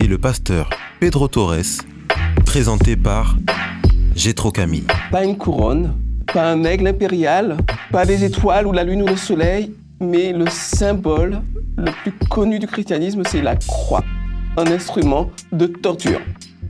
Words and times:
et 0.00 0.06
le 0.06 0.18
pasteur 0.18 0.70
Pedro 0.98 1.28
Torres, 1.28 1.84
présenté 2.44 2.96
par 2.96 3.36
Gétro 4.14 4.50
Camille. 4.50 4.86
Pas 5.10 5.24
une 5.24 5.36
couronne, 5.36 5.94
pas 6.32 6.50
un 6.50 6.64
aigle 6.64 6.86
impérial, 6.86 7.56
pas 7.90 8.06
des 8.06 8.24
étoiles 8.24 8.66
ou 8.66 8.72
la 8.72 8.84
lune 8.84 9.02
ou 9.02 9.06
le 9.06 9.16
soleil, 9.16 9.72
mais 10.00 10.32
le 10.32 10.46
symbole 10.48 11.42
le 11.76 11.90
plus 12.02 12.12
connu 12.28 12.58
du 12.58 12.66
christianisme, 12.66 13.22
c'est 13.26 13.42
la 13.42 13.56
croix, 13.56 14.04
un 14.56 14.66
instrument 14.66 15.30
de 15.52 15.66
torture. 15.66 16.20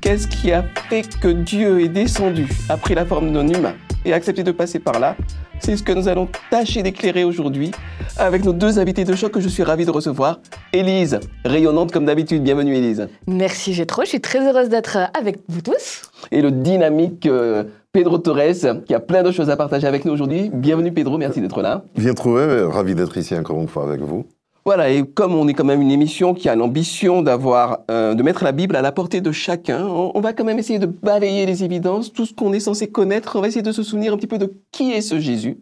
Qu'est-ce 0.01 0.27
qui 0.27 0.53
a 0.53 0.65
fait 0.89 1.19
que 1.21 1.29
Dieu 1.29 1.81
est 1.81 1.89
descendu, 1.89 2.47
a 2.69 2.77
pris 2.77 2.95
la 2.95 3.05
forme 3.05 3.33
d'un 3.33 3.47
humain? 3.47 3.75
Et 4.05 4.13
a 4.13 4.17
accepté 4.17 4.43
de 4.43 4.53
passer 4.53 4.79
par 4.79 4.99
là 4.99 5.17
C'est 5.59 5.77
ce 5.77 5.83
que 5.83 5.93
nous 5.93 6.09
allons 6.09 6.29
tâcher 6.51 6.83
d'éclairer 6.83 7.25
aujourd'hui 7.25 7.71
avec 8.17 8.45
nos 8.45 8.53
deux 8.53 8.79
invités 8.79 9.05
de 9.05 9.15
choc 9.15 9.33
que 9.33 9.41
je 9.41 9.49
suis 9.49 9.63
ravi 9.63 9.85
de 9.85 9.91
recevoir. 9.91 10.41
Élise, 10.73 11.21
rayonnante 11.45 11.93
comme 11.93 12.05
d'habitude. 12.05 12.43
Bienvenue 12.43 12.75
Élise. 12.75 13.09
Merci 13.27 13.73
Gétro, 13.73 14.03
je 14.03 14.09
suis 14.09 14.21
très 14.21 14.47
heureuse 14.47 14.69
d'être 14.69 14.99
avec 15.19 15.39
vous 15.49 15.61
tous. 15.61 16.03
Et 16.31 16.43
le 16.43 16.51
dynamique 16.51 17.27
euh, 17.27 17.65
Pedro 17.93 18.19
Torres, 18.19 18.85
qui 18.87 18.95
a 18.95 19.01
plein 19.01 19.23
de 19.23 19.33
choses 19.33 19.51
à 19.51 19.57
partager 19.57 19.87
avec 19.87 20.05
nous 20.05 20.13
aujourd'hui. 20.13 20.51
Bienvenue 20.53 20.93
Pedro, 20.93 21.19
merci 21.19 21.41
d'être 21.41 21.61
là. 21.63 21.85
Bien 21.97 22.15
trouvé, 22.15 22.63
ravi 22.65 22.95
d'être 22.95 23.17
ici 23.17 23.35
encore 23.35 23.61
une 23.61 23.69
fois 23.69 23.85
avec 23.85 24.01
vous. 24.01 24.27
Voilà, 24.65 24.91
et 24.91 25.05
comme 25.05 25.35
on 25.35 25.49
est 25.49 25.55
quand 25.55 25.65
même 25.65 25.81
une 25.81 25.91
émission 25.91 26.35
qui 26.35 26.49
a 26.49 26.55
l'ambition 26.55 27.23
d'avoir, 27.23 27.81
euh, 27.91 28.15
de 28.15 28.23
mettre 28.23 28.45
la 28.45 28.53
Bible 28.53 28.77
à 28.77 28.83
la 28.83 28.93
portée 28.93 29.21
de 29.21 29.33
chacun, 29.33 29.87
on, 29.87 30.13
on 30.15 30.21
va 30.21 30.33
quand 30.33 30.45
même 30.45 30.59
essayer 30.59 30.79
de 30.79 30.87
balayer 30.87 31.47
les 31.47 31.65
évidences, 31.65 32.13
tout 32.13 32.27
ce 32.27 32.35
qu'on 32.35 32.53
est 32.53 32.61
censé 32.61 32.89
connaître. 32.91 33.37
On 33.37 33.41
va 33.41 33.49
essayer 33.49 33.63
de 33.63 33.73
se 33.73 33.83
souvenir 33.83 34.13
un 34.13 34.17
petit 34.17 34.27
peu 34.27 34.39
de 34.39 34.53
qui 34.71 34.93
est 34.93 35.01
ce 35.01 35.19
Jésus 35.19 35.59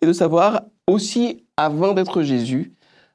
et 0.00 0.06
de 0.06 0.12
savoir 0.12 0.62
aussi, 0.86 1.44
avant 1.56 1.92
d'être 1.92 2.22
Jésus, 2.22 2.72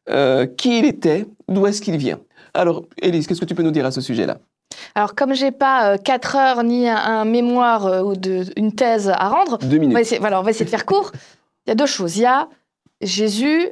euh, 0.09 0.45
qui 0.45 0.79
il 0.79 0.85
était, 0.85 1.25
d'où 1.47 1.65
est-ce 1.65 1.81
qu'il 1.81 1.97
vient. 1.97 2.19
Alors, 2.53 2.83
Élise, 3.01 3.25
qu'est-ce 3.25 3.39
que 3.39 3.45
tu 3.45 3.55
peux 3.55 3.63
nous 3.63 3.71
dire 3.71 3.85
à 3.85 3.91
ce 3.91 4.01
sujet-là? 4.01 4.37
Alors, 4.95 5.15
comme 5.15 5.33
j'ai 5.33 5.51
pas 5.51 5.93
euh, 5.93 5.97
4 5.97 6.35
heures 6.35 6.63
ni 6.63 6.87
un, 6.89 6.97
un 6.97 7.25
mémoire 7.25 7.85
euh, 7.87 8.01
ou 8.03 8.15
de, 8.15 8.43
une 8.57 8.73
thèse 8.73 9.09
à 9.09 9.29
rendre, 9.29 9.57
Deux 9.59 9.77
on 9.77 9.79
minutes. 9.79 9.93
va, 9.93 10.01
essayer, 10.01 10.19
voilà, 10.19 10.39
on 10.39 10.43
va 10.43 10.49
essayer 10.51 10.65
de 10.65 10.69
faire 10.69 10.85
court. 10.85 11.11
Il 11.65 11.69
y 11.69 11.71
a 11.71 11.75
deux 11.75 11.85
choses. 11.85 12.17
Il 12.17 12.23
y 12.23 12.25
a 12.25 12.49
Jésus, 13.01 13.69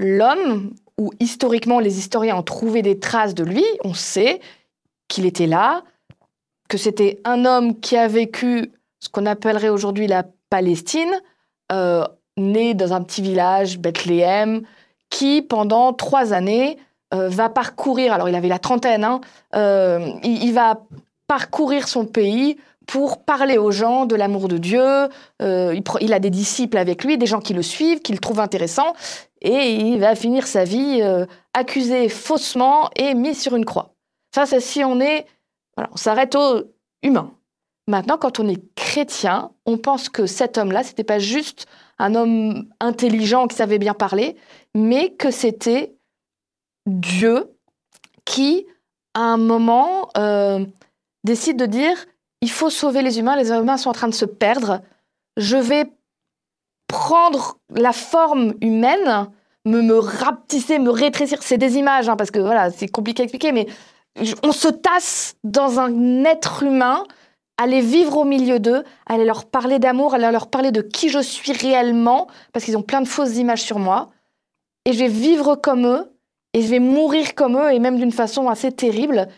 l'homme, 0.00 0.72
où 0.98 1.12
historiquement 1.20 1.78
les 1.78 1.98
historiens 1.98 2.36
ont 2.36 2.42
trouvé 2.42 2.82
des 2.82 2.98
traces 2.98 3.34
de 3.34 3.44
lui. 3.44 3.64
On 3.84 3.94
sait 3.94 4.40
qu'il 5.08 5.26
était 5.26 5.46
là, 5.46 5.82
que 6.68 6.78
c'était 6.78 7.20
un 7.24 7.44
homme 7.44 7.80
qui 7.80 7.96
a 7.96 8.08
vécu 8.08 8.72
ce 9.00 9.08
qu'on 9.08 9.26
appellerait 9.26 9.68
aujourd'hui 9.68 10.06
la 10.06 10.24
Palestine, 10.50 11.12
euh, 11.72 12.04
né 12.36 12.74
dans 12.74 12.92
un 12.92 13.02
petit 13.02 13.22
village, 13.22 13.78
Bethléem, 13.78 14.62
qui 15.10 15.42
pendant 15.42 15.92
trois 15.92 16.32
années 16.32 16.78
euh, 17.12 17.28
va 17.28 17.48
parcourir, 17.48 18.12
alors 18.12 18.28
il 18.28 18.34
avait 18.34 18.48
la 18.48 18.58
trentaine, 18.58 19.04
hein, 19.04 19.20
euh, 19.54 20.10
il, 20.22 20.44
il 20.44 20.54
va 20.54 20.82
parcourir 21.26 21.88
son 21.88 22.06
pays 22.06 22.56
pour 22.90 23.22
parler 23.24 23.56
aux 23.56 23.70
gens 23.70 24.04
de 24.04 24.16
l'amour 24.16 24.48
de 24.48 24.58
Dieu. 24.58 25.08
Euh, 25.42 25.80
il, 26.00 26.12
a 26.12 26.18
des 26.18 26.28
disciples 26.28 26.76
avec 26.76 27.04
lui, 27.04 27.16
des 27.18 27.26
gens 27.26 27.38
qui 27.38 27.54
le 27.54 27.62
suivent, 27.62 28.00
qui 28.00 28.10
le 28.10 28.18
trouvent 28.18 28.40
intéressant, 28.40 28.94
et 29.40 29.76
il 29.76 30.00
va 30.00 30.16
finir 30.16 30.48
sa 30.48 30.64
vie 30.64 30.98
euh, 31.00 31.24
accusé 31.54 32.08
faussement 32.08 32.90
et 32.96 33.14
mis 33.14 33.36
sur 33.36 33.54
une 33.54 33.64
croix. 33.64 33.94
Ça, 34.34 34.44
c'est 34.44 34.58
si 34.58 34.82
on 34.82 34.98
est, 34.98 35.26
voilà, 35.76 35.88
on 35.92 35.96
s'arrête 35.96 36.34
au 36.34 36.64
humain. 37.04 37.32
Maintenant, 37.86 38.18
quand 38.18 38.40
on 38.40 38.48
est 38.48 38.60
chrétien, 38.74 39.52
on 39.66 39.78
pense 39.78 40.08
que 40.08 40.26
cet 40.26 40.58
homme-là, 40.58 40.82
c'était 40.82 41.04
pas 41.04 41.20
juste 41.20 41.66
un 42.00 42.16
homme 42.16 42.64
intelligent 42.80 43.46
qui 43.46 43.54
savait 43.54 43.78
bien 43.78 43.94
parler, 43.94 44.34
mais 44.74 45.12
que 45.12 45.30
c'était 45.30 45.94
Dieu 46.86 47.52
qui, 48.24 48.66
à 49.14 49.20
un 49.20 49.36
moment, 49.36 50.08
euh, 50.16 50.66
décide 51.22 51.56
de 51.56 51.66
dire 51.66 51.96
il 52.42 52.50
faut 52.50 52.70
sauver 52.70 53.02
les 53.02 53.18
humains, 53.18 53.36
les 53.36 53.50
humains 53.50 53.76
sont 53.76 53.90
en 53.90 53.94
train 53.94 54.08
de 54.08 54.14
se 54.14 54.24
perdre, 54.24 54.80
je 55.36 55.56
vais 55.56 55.90
prendre 56.86 57.58
la 57.74 57.92
forme 57.92 58.54
humaine, 58.60 59.28
me, 59.64 59.82
me 59.82 59.98
rapetisser, 59.98 60.78
me 60.78 60.90
rétrécir. 60.90 61.42
C'est 61.42 61.58
des 61.58 61.76
images, 61.76 62.08
hein, 62.08 62.16
parce 62.16 62.30
que 62.30 62.38
voilà, 62.38 62.70
c'est 62.70 62.88
compliqué 62.88 63.22
à 63.22 63.24
expliquer, 63.24 63.52
mais 63.52 63.66
on 64.42 64.52
se 64.52 64.68
tasse 64.68 65.36
dans 65.44 65.78
un 65.78 66.24
être 66.24 66.62
humain, 66.62 67.04
aller 67.58 67.80
vivre 67.80 68.16
au 68.16 68.24
milieu 68.24 68.58
d'eux, 68.58 68.84
aller 69.06 69.24
leur 69.24 69.44
parler 69.44 69.78
d'amour, 69.78 70.14
aller 70.14 70.30
leur 70.32 70.48
parler 70.48 70.72
de 70.72 70.82
qui 70.82 71.10
je 71.10 71.20
suis 71.20 71.52
réellement, 71.52 72.26
parce 72.52 72.64
qu'ils 72.64 72.76
ont 72.76 72.82
plein 72.82 73.02
de 73.02 73.08
fausses 73.08 73.36
images 73.36 73.62
sur 73.62 73.78
moi, 73.78 74.10
et 74.84 74.92
je 74.92 74.98
vais 74.98 75.08
vivre 75.08 75.56
comme 75.56 75.86
eux, 75.86 76.12
et 76.54 76.62
je 76.62 76.68
vais 76.68 76.80
mourir 76.80 77.34
comme 77.34 77.56
eux, 77.56 77.72
et 77.72 77.78
même 77.78 77.98
d'une 77.98 78.12
façon 78.12 78.48
assez 78.48 78.72
terrible, 78.72 79.28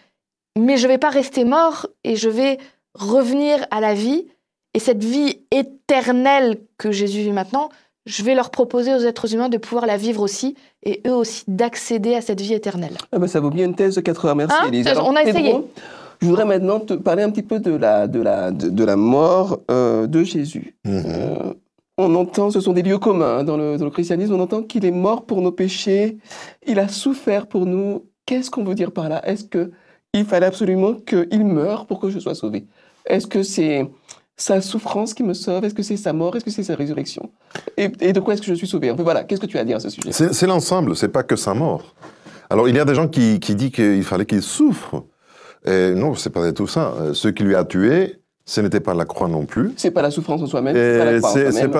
mais 0.56 0.76
je 0.76 0.86
vais 0.86 0.98
pas 0.98 1.10
rester 1.10 1.44
mort, 1.44 1.88
et 2.04 2.16
je 2.16 2.28
vais 2.28 2.58
revenir 2.94 3.64
à 3.70 3.80
la 3.80 3.94
vie, 3.94 4.26
et 4.74 4.78
cette 4.78 5.04
vie 5.04 5.40
éternelle 5.50 6.60
que 6.78 6.90
Jésus 6.90 7.20
vit 7.20 7.32
maintenant, 7.32 7.68
je 8.06 8.22
vais 8.22 8.34
leur 8.34 8.50
proposer 8.50 8.94
aux 8.94 9.00
êtres 9.00 9.32
humains 9.34 9.48
de 9.48 9.58
pouvoir 9.58 9.86
la 9.86 9.96
vivre 9.96 10.22
aussi, 10.22 10.56
et 10.82 11.02
eux 11.06 11.14
aussi 11.14 11.44
d'accéder 11.46 12.14
à 12.14 12.20
cette 12.20 12.40
vie 12.40 12.54
éternelle. 12.54 12.96
Ah 13.12 13.18
ben, 13.18 13.26
ça 13.26 13.40
vaut 13.40 13.50
bien 13.50 13.66
une 13.66 13.74
thèse 13.74 13.94
de 13.94 14.00
4 14.00 14.24
heures, 14.26 14.36
merci 14.36 14.56
Hein. 14.56 14.94
On 15.04 15.14
a 15.14 15.22
essayé. 15.22 15.54
je 16.20 16.26
voudrais 16.26 16.44
maintenant 16.44 16.80
te 16.80 16.94
parler 16.94 17.22
un 17.22 17.30
petit 17.30 17.42
peu 17.42 17.60
de 17.60 17.72
la, 17.72 18.08
de 18.08 18.20
la, 18.20 18.50
de, 18.50 18.68
de 18.68 18.84
la 18.84 18.96
mort 18.96 19.60
euh, 19.70 20.06
de 20.06 20.24
Jésus. 20.24 20.74
Mhm. 20.84 21.02
Euh, 21.06 21.54
on 21.98 22.14
entend, 22.14 22.50
ce 22.50 22.60
sont 22.60 22.72
des 22.72 22.82
lieux 22.82 22.98
communs 22.98 23.38
hein, 23.38 23.44
dans, 23.44 23.56
le, 23.56 23.76
dans 23.76 23.84
le 23.84 23.90
christianisme, 23.90 24.34
on 24.34 24.40
entend 24.40 24.62
qu'il 24.62 24.84
est 24.84 24.90
mort 24.90 25.24
pour 25.26 25.42
nos 25.42 25.52
péchés, 25.52 26.18
il 26.66 26.78
a 26.78 26.88
souffert 26.88 27.46
pour 27.46 27.66
nous. 27.66 28.06
Qu'est-ce 28.26 28.50
qu'on 28.50 28.64
veut 28.64 28.74
dire 28.74 28.92
par 28.92 29.08
là? 29.08 29.20
Est-ce 29.28 29.44
qu'il 29.44 30.24
fallait 30.24 30.46
absolument 30.46 30.94
qu'il 30.94 31.44
meure 31.44 31.86
pour 31.86 32.00
que 32.00 32.08
je 32.08 32.18
sois 32.18 32.34
sauvé? 32.34 32.66
Est-ce 33.06 33.26
que 33.26 33.42
c'est 33.42 33.88
sa 34.36 34.60
souffrance 34.60 35.14
qui 35.14 35.22
me 35.22 35.34
sauve? 35.34 35.64
Est-ce 35.64 35.74
que 35.74 35.82
c'est 35.82 35.96
sa 35.96 36.12
mort? 36.12 36.34
Est-ce 36.36 36.44
que 36.44 36.50
c'est 36.50 36.62
sa 36.62 36.74
résurrection? 36.74 37.30
Et, 37.76 37.90
et 38.00 38.12
de 38.12 38.20
quoi 38.20 38.34
est-ce 38.34 38.42
que 38.42 38.48
je 38.48 38.54
suis 38.54 38.66
sauvé 38.66 38.90
Enfin 38.90 39.02
voilà, 39.02 39.24
qu'est-ce 39.24 39.40
que 39.40 39.46
tu 39.46 39.58
as 39.58 39.60
à 39.60 39.64
dire 39.64 39.76
à 39.76 39.80
ce 39.80 39.90
sujet? 39.90 40.10
C'est 40.12 40.46
l'ensemble, 40.46 40.96
c'est 40.96 41.08
pas 41.08 41.22
que 41.22 41.36
sa 41.36 41.54
mort. 41.54 41.94
Alors 42.50 42.68
il 42.68 42.76
y 42.76 42.80
a 42.80 42.84
des 42.84 42.94
gens 42.94 43.08
qui, 43.08 43.40
qui 43.40 43.54
disent 43.54 43.70
qu'il 43.72 44.02
fallait 44.04 44.26
qu'il 44.26 44.42
souffre. 44.42 45.04
Et 45.64 45.92
non, 45.94 46.14
c'est 46.14 46.30
pas 46.30 46.44
du 46.46 46.52
tout 46.54 46.66
ça. 46.66 46.92
Euh, 47.00 47.14
Ce 47.14 47.28
qui 47.28 47.44
lui 47.44 47.54
a 47.54 47.64
tué, 47.64 48.16
ce 48.44 48.60
n'était 48.60 48.80
pas 48.80 48.94
la 48.94 49.04
croix 49.04 49.28
non 49.28 49.46
plus. 49.46 49.72
C'est 49.76 49.92
pas 49.92 50.02
la 50.02 50.10
souffrance 50.10 50.42
en 50.42 50.46
soi-même, 50.46 50.74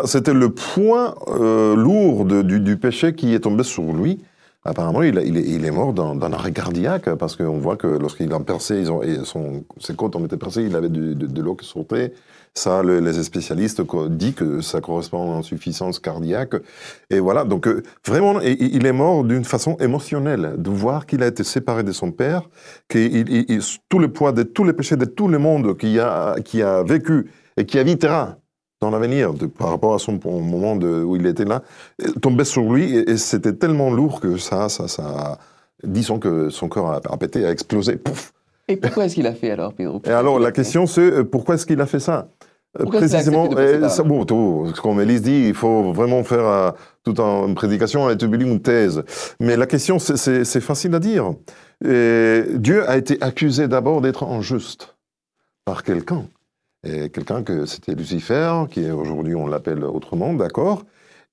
C'était 0.05 0.33
le 0.35 0.49
poids 0.51 1.17
euh, 1.29 1.75
lourd 1.75 2.25
de- 2.25 2.43
du, 2.43 2.61
du 2.61 2.77
péché 2.77 3.15
qui 3.15 3.35
est 3.35 3.41
tombé 3.41 3.65
sur 3.65 3.83
lui. 3.93 4.21
Apparemment, 4.65 5.03
il, 5.03 5.19
est, 5.19 5.71
mort 5.73 5.93
d'un 5.93 6.33
arrêt 6.33 6.53
cardiaque 6.53 7.13
parce 7.17 7.35
qu'on 7.35 7.59
voit 7.59 7.77
que 7.77 7.89
lorsqu'il 7.89 8.33
a 8.33 8.39
percé, 8.39 8.79
ils 8.79 8.91
ont, 8.93 9.65
ses 9.81 9.97
côtes 9.97 10.15
ont 10.15 10.25
été 10.25 10.37
percées, 10.37 10.63
il 10.63 10.77
avait 10.77 10.89
de, 10.89 11.43
l'eau 11.43 11.57
qui 11.57 11.67
sortait. 11.67 12.13
Ça, 12.55 12.81
le- 12.83 13.01
les 13.01 13.21
spécialistes 13.25 13.83
disent 14.11 14.35
que 14.35 14.61
ça 14.61 14.81
correspond 14.81 15.23
à 15.23 15.27
une 15.33 15.39
insuffisance 15.41 15.99
cardiaque. 15.99 16.55
Et 17.11 17.19
voilà, 17.19 17.43
donc 17.43 17.67
euh, 17.67 17.83
vraiment, 18.07 18.41
il 18.41 18.87
est 18.87 18.93
mort 18.93 19.25
d'une 19.25 19.45
façon 19.45 19.77
émotionnelle, 19.81 20.55
de 20.59 20.71
voir 20.71 21.07
qu'il 21.07 21.25
a 21.25 21.27
été 21.27 21.43
séparé 21.43 21.83
de 21.83 21.93
son 21.93 22.13
père, 22.13 22.49
que 22.89 22.99
tout 23.89 23.99
le 23.99 24.13
poids 24.13 24.31
de 24.31 24.45
tous 24.45 24.63
les 24.63 24.75
péchés 24.75 24.97
de 24.97 25.07
tout 25.07 25.27
le 25.27 25.39
monde 25.39 25.77
qui 25.77 25.99
a, 25.99 26.37
qui 26.45 26.63
a 26.63 26.85
vécu 26.85 27.33
et 27.57 27.67
qui 27.67 27.81
habitera 27.81 28.37
dans 28.83 28.91
l'avenir, 28.91 29.33
par 29.57 29.69
rapport 29.71 29.95
à 29.95 29.99
son 30.01 30.19
au 30.25 30.41
moment 30.41 30.75
de, 30.77 31.03
où 31.03 31.15
il 31.17 31.25
était 31.27 31.45
là, 31.45 31.63
tombait 32.21 32.45
sur 32.45 32.65
lui 32.73 32.97
et, 32.97 33.11
et 33.13 33.17
c'était 33.17 33.53
tellement 33.55 33.91
lourd 33.91 34.21
que 34.21 34.37
ça, 34.37 34.69
ça, 34.69 34.89
ça, 34.89 35.39
disons 35.85 36.19
que 36.19 36.51
son 36.51 36.69
corps 36.69 36.91
a, 36.91 36.97
a 37.09 37.17
pété, 37.17 37.47
a 37.47 37.51
explosé, 37.53 37.97
pouf. 37.97 38.33
Et 38.69 38.77
pourquoi 38.77 39.05
est-ce 39.05 39.15
qu'il 39.15 39.27
a 39.29 39.35
fait 39.35 39.51
alors, 39.53 39.73
Pedro? 39.73 40.03
Et 40.05 40.11
alors 40.11 40.39
la 40.41 40.51
question 40.53 40.87
c'est 40.87 41.01
euh, 41.01 41.25
pourquoi 41.25 41.55
est-ce 41.55 41.65
qu'il 41.67 41.81
a 41.81 41.87
fait 41.87 42.01
ça? 42.01 42.29
Euh, 42.79 42.85
Pourquoi 42.85 43.01
Précisément, 43.01 43.47
par 43.49 43.91
ça- 43.91 44.03
bon, 44.03 44.25
tout, 44.25 44.73
comme 44.83 44.99
Elise 45.01 45.21
dit, 45.23 45.45
il 45.49 45.55
faut 45.55 45.93
vraiment 45.93 46.25
faire 46.25 46.47
euh, 46.47 46.71
toute 47.05 47.21
un- 47.21 47.47
une 47.47 47.55
prédication 47.55 48.09
et 48.11 48.17
une 48.43 48.61
thèse. 48.63 49.05
Mais 49.41 49.57
la 49.59 49.67
question, 49.67 49.99
c'est- 49.99 50.17
facile 50.61 50.95
à 50.95 50.99
dire. 50.99 51.35
Et 51.85 52.45
Dieu 52.55 52.89
a 52.89 52.97
été 52.97 53.19
accusé 53.21 53.69
d'abord 53.69 54.01
d'être 54.01 54.25
injuste 54.25 54.97
par 55.67 55.83
quelqu'un. 55.85 56.25
Et 56.85 57.11
quelqu'un 57.11 57.43
que 57.43 57.65
c'était 57.67 57.95
Lucifer, 57.95 58.65
qui 58.71 58.91
aujourd'hui 58.91 59.35
on 59.35 59.47
l'appelle 59.47 59.85
autrement, 59.85 60.35
d'accord 60.35 60.85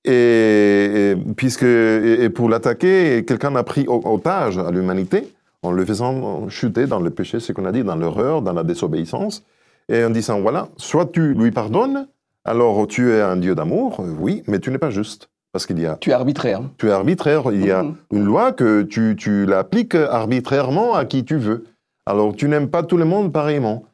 Et, 0.04 1.14
puisque, 1.36 1.64
et, 1.64 2.30
pour 2.30 2.48
l'attaquer, 2.48 3.24
quelqu'un 3.26 3.56
a 3.56 3.62
pris 3.64 3.86
otage 3.88 4.58
à 4.58 4.70
l'humanité 4.70 5.32
en 5.62 5.72
le 5.72 5.84
faisant 5.84 6.48
chuter 6.48 6.86
dans 6.86 7.00
le 7.00 7.10
péché, 7.10 7.40
ce 7.40 7.52
qu'on 7.52 7.64
a 7.64 7.72
dit, 7.72 7.82
dans 7.82 7.96
l'erreur, 7.96 8.42
dans 8.42 8.52
la 8.52 8.62
désobéissance, 8.62 9.44
et 9.88 10.04
en 10.04 10.10
disant, 10.10 10.40
voilà, 10.40 10.68
soit 10.76 11.06
tu 11.12 11.34
lui 11.34 11.50
pardonnes, 11.50 12.06
alors 12.44 12.86
tu 12.86 13.12
es 13.12 13.20
un 13.20 13.36
Dieu 13.36 13.54
d'amour, 13.54 14.02
oui, 14.18 14.42
mais 14.46 14.60
tu 14.60 14.70
n'es 14.70 14.78
pas 14.78 14.90
juste. 14.90 15.28
Parce 15.52 15.66
qu'il 15.66 15.80
y 15.80 15.86
a... 15.86 15.96
Tu 15.96 16.10
es 16.10 16.12
arbitraire. 16.12 16.62
Tu 16.78 16.86
es 16.86 16.92
arbitraire. 16.92 17.42
Il 17.52 17.66
y 17.66 17.72
a 17.72 17.82
mm-hmm. 17.82 17.94
une 18.12 18.24
loi 18.24 18.52
que 18.52 18.82
tu, 18.82 19.16
tu 19.16 19.46
l'appliques 19.46 19.96
arbitrairement 19.96 20.94
à 20.94 21.04
qui 21.04 21.24
tu 21.24 21.36
veux. 21.36 21.64
Alors 22.06 22.36
tu 22.36 22.48
n'aimes 22.48 22.70
pas 22.70 22.84
tout 22.84 22.96
le 22.96 23.04
monde 23.04 23.32
pareillement. 23.32 23.84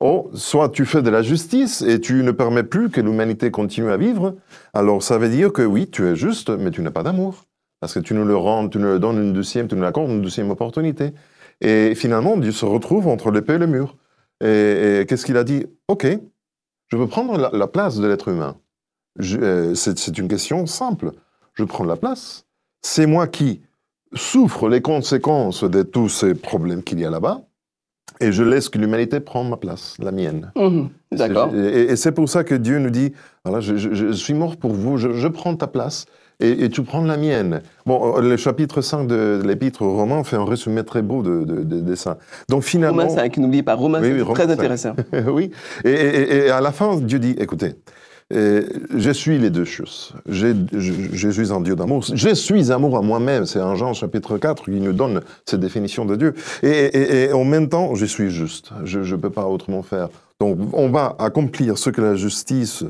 Oh, 0.00 0.30
soit 0.34 0.68
tu 0.68 0.84
fais 0.84 1.00
de 1.00 1.08
la 1.08 1.22
justice 1.22 1.80
et 1.80 2.00
tu 2.00 2.22
ne 2.22 2.30
permets 2.30 2.62
plus 2.62 2.90
que 2.90 3.00
l'humanité 3.00 3.50
continue 3.50 3.90
à 3.90 3.96
vivre, 3.96 4.36
alors 4.74 5.02
ça 5.02 5.16
veut 5.16 5.30
dire 5.30 5.52
que 5.52 5.62
oui, 5.62 5.88
tu 5.90 6.06
es 6.06 6.16
juste, 6.16 6.50
mais 6.50 6.70
tu 6.70 6.82
n'as 6.82 6.90
pas 6.90 7.02
d'amour. 7.02 7.44
Parce 7.80 7.94
que 7.94 8.00
tu 8.00 8.14
ne 8.14 8.22
le 8.22 8.36
rends, 8.36 8.68
tu 8.68 8.78
ne 8.78 8.92
le 8.92 8.98
donnes 8.98 9.22
une 9.22 9.32
deuxième, 9.32 9.68
tu 9.68 9.74
ne 9.74 9.82
l'accordes 9.82 10.10
une 10.10 10.22
deuxième 10.22 10.50
opportunité. 10.50 11.12
Et 11.60 11.94
finalement, 11.94 12.36
Dieu 12.36 12.52
se 12.52 12.64
retrouve 12.64 13.08
entre 13.08 13.30
l'épée 13.30 13.54
et 13.54 13.58
le 13.58 13.66
mur. 13.66 13.96
Et, 14.42 15.04
qu'est-ce 15.08 15.24
qu'il 15.24 15.36
a 15.36 15.44
dit? 15.44 15.66
Ok, 15.88 16.06
je 16.88 16.96
veux 16.96 17.06
prendre 17.06 17.38
la, 17.38 17.66
place 17.66 17.96
de 17.96 18.06
l'être 18.06 18.28
humain. 18.28 18.56
Euh, 19.20 19.74
c'est 19.74 20.18
une 20.18 20.28
question 20.28 20.66
simple. 20.66 21.12
Je 21.54 21.64
prends 21.64 21.84
la 21.84 21.96
place. 21.96 22.46
C'est 22.82 23.06
moi 23.06 23.26
qui 23.26 23.62
souffre 24.14 24.68
les 24.68 24.82
conséquences 24.82 25.64
de 25.64 25.82
tous 25.82 26.08
ces 26.08 26.34
problèmes 26.34 26.82
qu'il 26.82 27.00
y 27.00 27.04
a 27.04 27.10
là-bas 27.10 27.42
et 28.20 28.32
je 28.32 28.42
laisse 28.42 28.68
que 28.68 28.78
l'humanité 28.78 29.20
prenne 29.20 29.48
ma 29.48 29.56
place, 29.56 29.94
la 29.98 30.12
mienne. 30.12 30.52
Mhm. 30.56 30.88
D'accord. 31.12 31.54
Et, 31.54 31.96
c'est 31.96 32.12
pour 32.12 32.28
ça 32.28 32.44
que 32.44 32.54
Dieu 32.54 32.78
nous 32.78 32.90
dit, 32.90 33.12
voilà, 33.44 33.60
je, 33.60 34.12
suis 34.12 34.34
mort 34.34 34.56
pour 34.56 34.72
vous, 34.72 34.96
je, 34.96 35.28
prends 35.28 35.54
ta 35.54 35.66
place 35.66 36.06
et, 36.40 36.68
tu 36.68 36.82
prends 36.82 37.02
la 37.02 37.16
mienne. 37.16 37.62
Bon, 37.84 38.16
euh, 38.16 38.20
le 38.20 38.36
chapitre 38.36 38.80
5 38.80 39.06
de, 39.06 39.42
l'épître 39.44 39.82
aux 39.82 39.96
Romains 39.96 40.24
fait 40.24 40.36
un 40.36 40.44
résumé 40.44 40.84
très 40.84 41.02
beau 41.02 41.22
de, 41.22 41.44
de, 41.44 41.94
ça. 41.94 42.18
Donc 42.48 42.62
finalement... 42.62 43.02
Romains 43.02 43.14
5, 43.14 43.36
n'oubliez 43.38 43.62
pas, 43.62 43.74
Romains 43.74 44.00
oui, 44.02 44.22
très 44.34 44.50
intéressant. 44.50 44.94
oui, 45.26 45.50
et, 45.84 46.50
à 46.50 46.60
la 46.60 46.72
fin, 46.72 46.96
Dieu 46.96 47.18
dit, 47.18 47.36
écoutez, 47.38 47.74
je 48.30 49.10
suis 49.12 49.38
les 49.38 49.50
deux 49.50 49.64
choses. 49.64 50.12
Je, 50.26 51.30
suis 51.30 51.52
un 51.52 51.60
Dieu 51.60 51.76
d'amour. 51.76 52.02
Je 52.12 52.34
suis 52.34 52.72
amour 52.72 52.96
à 52.96 53.02
moi-même. 53.02 53.46
C'est 53.46 53.60
un 53.60 53.74
Jean 53.74 53.94
chapitre 53.94 54.38
4 54.38 54.64
qui 54.64 54.80
nous 54.80 54.92
donne 54.92 55.22
cette 55.44 55.60
définition 55.60 56.04
de 56.04 56.16
Dieu. 56.16 56.34
Et, 56.62 57.30
en 57.32 57.44
même 57.44 57.68
temps, 57.68 57.94
je 57.94 58.04
suis 58.04 58.30
juste. 58.30 58.70
Je 58.84 58.98
ne 59.00 59.20
peux 59.20 59.30
pas 59.30 59.46
autrement 59.46 59.82
faire. 59.82 60.08
Donc, 60.40 60.58
on 60.72 60.88
va 60.88 61.14
accomplir 61.18 61.78
ce 61.78 61.90
que 61.90 62.00
la 62.00 62.16
justice 62.16 62.84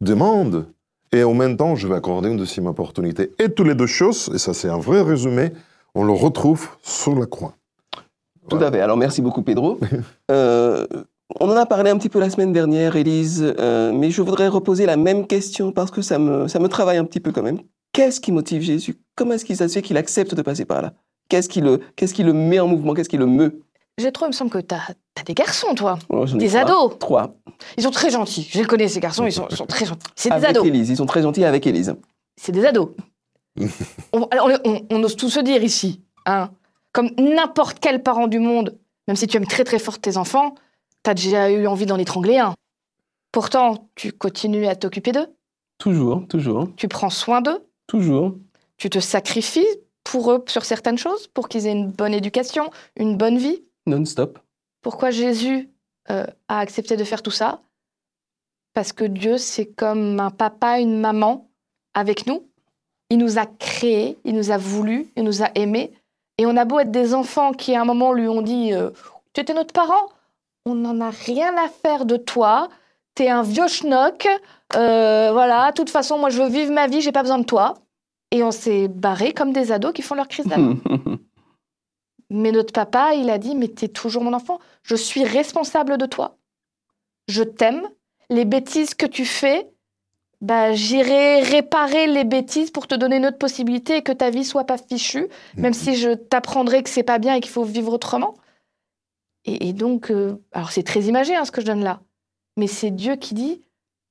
demande. 0.00 0.66
Et 1.12 1.24
en 1.24 1.34
même 1.34 1.56
temps, 1.56 1.74
je 1.74 1.88
vais 1.88 1.94
accorder 1.94 2.28
une 2.28 2.36
deuxième 2.36 2.66
opportunité. 2.66 3.32
Et 3.38 3.48
toutes 3.48 3.66
les 3.66 3.74
deux 3.74 3.86
choses, 3.86 4.30
et 4.32 4.38
ça 4.38 4.54
c'est 4.54 4.68
un 4.68 4.78
vrai 4.78 5.02
résumé, 5.02 5.52
on 5.94 6.04
le 6.04 6.12
retrouve 6.12 6.68
sur 6.82 7.18
la 7.18 7.26
croix. 7.26 7.54
Tout 8.48 8.58
à 8.58 8.70
fait. 8.70 8.80
Alors 8.80 8.96
merci 8.96 9.20
beaucoup 9.20 9.42
Pedro. 9.42 9.78
euh, 10.30 10.86
on 11.38 11.50
en 11.50 11.56
a 11.56 11.66
parlé 11.66 11.90
un 11.90 11.98
petit 11.98 12.08
peu 12.08 12.18
la 12.18 12.30
semaine 12.30 12.52
dernière, 12.52 12.96
Élise, 12.96 13.54
euh, 13.58 13.92
mais 13.92 14.10
je 14.10 14.22
voudrais 14.22 14.48
reposer 14.48 14.86
la 14.86 14.96
même 14.96 15.26
question 15.26 15.72
parce 15.72 15.90
que 15.90 16.02
ça 16.02 16.18
me, 16.18 16.48
ça 16.48 16.58
me 16.58 16.68
travaille 16.68 16.98
un 16.98 17.04
petit 17.04 17.20
peu 17.20 17.30
quand 17.32 17.42
même. 17.42 17.60
Qu'est-ce 17.92 18.20
qui 18.20 18.32
motive 18.32 18.62
Jésus? 18.62 18.96
Comment 19.14 19.34
est-ce 19.34 19.44
qu'il 19.44 19.56
se 19.56 19.68
fait 19.68 19.82
qu'il 19.82 19.96
accepte 19.96 20.34
de 20.34 20.42
passer 20.42 20.64
par 20.64 20.82
là? 20.82 20.94
Qu'est-ce 21.28 21.48
qui, 21.48 21.60
le, 21.60 21.80
qu'est-ce 21.96 22.14
qui 22.14 22.22
le 22.22 22.32
met 22.32 22.58
en 22.58 22.66
mouvement? 22.66 22.94
Qu'est-ce 22.94 23.08
qui 23.08 23.16
le 23.16 23.26
meut? 23.26 23.62
J'ai 23.98 24.12
trop, 24.12 24.26
il 24.26 24.28
me 24.28 24.32
semble 24.32 24.50
que 24.50 24.58
tu 24.58 24.74
as, 24.74 25.22
des 25.24 25.34
garçons, 25.34 25.74
toi. 25.74 25.98
Oh, 26.08 26.24
des 26.24 26.56
ados. 26.56 26.98
Trois. 26.98 27.34
Ils 27.76 27.82
sont 27.82 27.90
très 27.90 28.10
gentils. 28.10 28.48
Je 28.50 28.58
les 28.58 28.64
connais, 28.64 28.88
ces 28.88 29.00
garçons, 29.00 29.26
ils 29.26 29.32
sont, 29.32 29.46
très 29.68 29.84
gentils. 29.84 30.06
C'est 30.16 30.30
des 30.30 30.44
ados. 30.44 30.66
Élise, 30.66 30.88
ils 30.88 30.96
sont 30.96 31.06
très 31.06 31.22
gentils 31.22 31.44
avec 31.44 31.66
Élise. 31.66 31.94
C'est 32.36 32.52
des 32.52 32.64
ados. 32.64 32.88
on, 34.12 34.26
on, 34.90 35.02
ose 35.02 35.16
tout 35.16 35.28
se 35.28 35.40
dire 35.40 35.62
ici. 35.62 36.00
Hein. 36.24 36.50
Comme 36.92 37.10
n'importe 37.18 37.78
quel 37.80 38.02
parent 38.02 38.26
du 38.26 38.38
monde, 38.38 38.78
même 39.06 39.16
si 39.16 39.26
tu 39.26 39.36
aimes 39.36 39.46
très 39.46 39.64
très 39.64 39.78
fort 39.78 39.98
tes 39.98 40.16
enfants, 40.16 40.54
T'as 41.02 41.14
déjà 41.14 41.50
eu 41.50 41.66
envie 41.66 41.86
d'en 41.86 41.98
étrangler 41.98 42.38
un. 42.38 42.54
Pourtant, 43.32 43.88
tu 43.94 44.12
continues 44.12 44.66
à 44.66 44.76
t'occuper 44.76 45.12
d'eux. 45.12 45.28
Toujours, 45.78 46.26
toujours. 46.28 46.68
Tu 46.76 46.88
prends 46.88 47.10
soin 47.10 47.40
d'eux. 47.40 47.64
Toujours. 47.86 48.34
Tu 48.76 48.90
te 48.90 48.98
sacrifies 48.98 49.66
pour 50.04 50.32
eux 50.32 50.44
sur 50.48 50.64
certaines 50.64 50.98
choses, 50.98 51.28
pour 51.28 51.48
qu'ils 51.48 51.66
aient 51.66 51.72
une 51.72 51.90
bonne 51.90 52.14
éducation, 52.14 52.70
une 52.96 53.16
bonne 53.16 53.38
vie. 53.38 53.62
Non-stop. 53.86 54.38
Pourquoi 54.82 55.10
Jésus 55.10 55.70
euh, 56.10 56.26
a 56.48 56.58
accepté 56.58 56.96
de 56.96 57.04
faire 57.04 57.22
tout 57.22 57.30
ça? 57.30 57.60
Parce 58.74 58.92
que 58.92 59.04
Dieu, 59.04 59.38
c'est 59.38 59.66
comme 59.66 60.20
un 60.20 60.30
papa, 60.30 60.80
une 60.80 61.00
maman 61.00 61.50
avec 61.94 62.26
nous. 62.26 62.48
Il 63.10 63.18
nous 63.18 63.38
a 63.38 63.46
créés, 63.46 64.18
il 64.24 64.34
nous 64.34 64.50
a 64.50 64.56
voulu, 64.56 65.08
il 65.16 65.24
nous 65.24 65.42
a 65.42 65.50
aimés. 65.54 65.92
Et 66.38 66.46
on 66.46 66.56
a 66.56 66.64
beau 66.64 66.78
être 66.78 66.90
des 66.90 67.14
enfants 67.14 67.52
qui, 67.52 67.74
à 67.74 67.80
un 67.80 67.84
moment, 67.84 68.12
lui 68.12 68.28
ont 68.28 68.42
dit 68.42 68.72
euh, 68.72 68.90
Tu 69.32 69.40
étais 69.40 69.54
notre 69.54 69.72
parent 69.72 70.08
on 70.66 70.74
n'en 70.74 71.00
a 71.00 71.10
rien 71.10 71.56
à 71.56 71.68
faire 71.68 72.04
de 72.04 72.16
toi. 72.16 72.68
T'es 73.14 73.28
un 73.28 73.42
vieux 73.42 73.68
schnock. 73.68 74.28
Euh, 74.76 75.30
voilà, 75.32 75.70
de 75.70 75.76
toute 75.76 75.90
façon, 75.90 76.18
moi, 76.18 76.30
je 76.30 76.42
veux 76.42 76.48
vivre 76.48 76.72
ma 76.72 76.86
vie, 76.86 77.00
j'ai 77.00 77.12
pas 77.12 77.22
besoin 77.22 77.38
de 77.38 77.44
toi. 77.44 77.74
Et 78.30 78.42
on 78.42 78.50
s'est 78.50 78.88
barré 78.88 79.32
comme 79.32 79.52
des 79.52 79.72
ados 79.72 79.92
qui 79.92 80.02
font 80.02 80.14
leur 80.14 80.28
crise 80.28 80.46
d'amour. 80.46 80.76
mais 82.30 82.52
notre 82.52 82.72
papa, 82.72 83.14
il 83.14 83.28
a 83.30 83.38
dit, 83.38 83.56
mais 83.56 83.68
t'es 83.68 83.88
toujours 83.88 84.22
mon 84.22 84.32
enfant. 84.32 84.60
Je 84.82 84.94
suis 84.94 85.24
responsable 85.24 85.98
de 85.98 86.06
toi. 86.06 86.38
Je 87.28 87.42
t'aime. 87.42 87.88
Les 88.28 88.44
bêtises 88.44 88.94
que 88.94 89.06
tu 89.06 89.24
fais, 89.24 89.68
bah, 90.40 90.72
j'irai 90.72 91.40
réparer 91.40 92.06
les 92.06 92.24
bêtises 92.24 92.70
pour 92.70 92.86
te 92.86 92.94
donner 92.94 93.16
une 93.16 93.26
autre 93.26 93.38
possibilité 93.38 93.96
et 93.96 94.02
que 94.02 94.12
ta 94.12 94.30
vie 94.30 94.44
soit 94.44 94.64
pas 94.64 94.78
fichue, 94.78 95.26
même 95.56 95.74
si 95.74 95.96
je 95.96 96.10
t'apprendrai 96.10 96.82
que 96.84 96.88
c'est 96.88 97.02
pas 97.02 97.18
bien 97.18 97.34
et 97.34 97.40
qu'il 97.40 97.50
faut 97.50 97.64
vivre 97.64 97.92
autrement. 97.92 98.34
Et, 99.46 99.72
donc, 99.72 100.10
euh, 100.10 100.36
alors 100.52 100.70
c'est 100.70 100.82
très 100.82 101.02
imagé 101.04 101.34
hein, 101.34 101.44
ce 101.44 101.50
que 101.50 101.60
je 101.60 101.66
donne 101.66 101.82
là, 101.82 102.02
mais 102.56 102.66
c'est 102.66 102.90
Dieu 102.90 103.16
qui 103.16 103.34
dit 103.34 103.62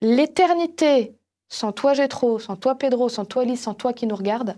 l'éternité, 0.02 1.16
sans 1.50 1.72
toi 1.72 1.94
Jétro, 1.94 2.40
sans 2.40 2.56
toi 2.56 2.76
Pedro, 2.76 3.10
sans 3.10 3.26
toi 3.26 3.44
Elise, 3.44 3.62
sans 3.62 3.76
toi 3.76 3.94
qui 3.94 4.08
nous 4.08 4.16
regarde, 4.16 4.58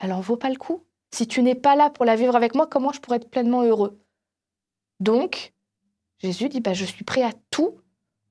elle 0.00 0.12
en 0.12 0.20
vaut 0.20 0.36
pas 0.36 0.50
le 0.50 0.56
coup. 0.56 0.84
Si 1.14 1.26
tu 1.26 1.42
n'es 1.42 1.54
pas 1.54 1.76
là 1.76 1.90
pour 1.90 2.06
la 2.06 2.16
vivre 2.16 2.36
avec 2.36 2.54
moi, 2.54 2.66
comment 2.66 2.92
je 2.92 3.00
pourrais 3.00 3.16
être 3.16 3.30
pleinement 3.30 3.62
heureux? 3.62 4.00
Donc, 5.00 5.52
Jésus 6.18 6.48
dit 6.48 6.60
bah, 6.60 6.72
Je 6.72 6.84
suis 6.86 7.04
prêt 7.04 7.22
à 7.22 7.32
tout 7.50 7.78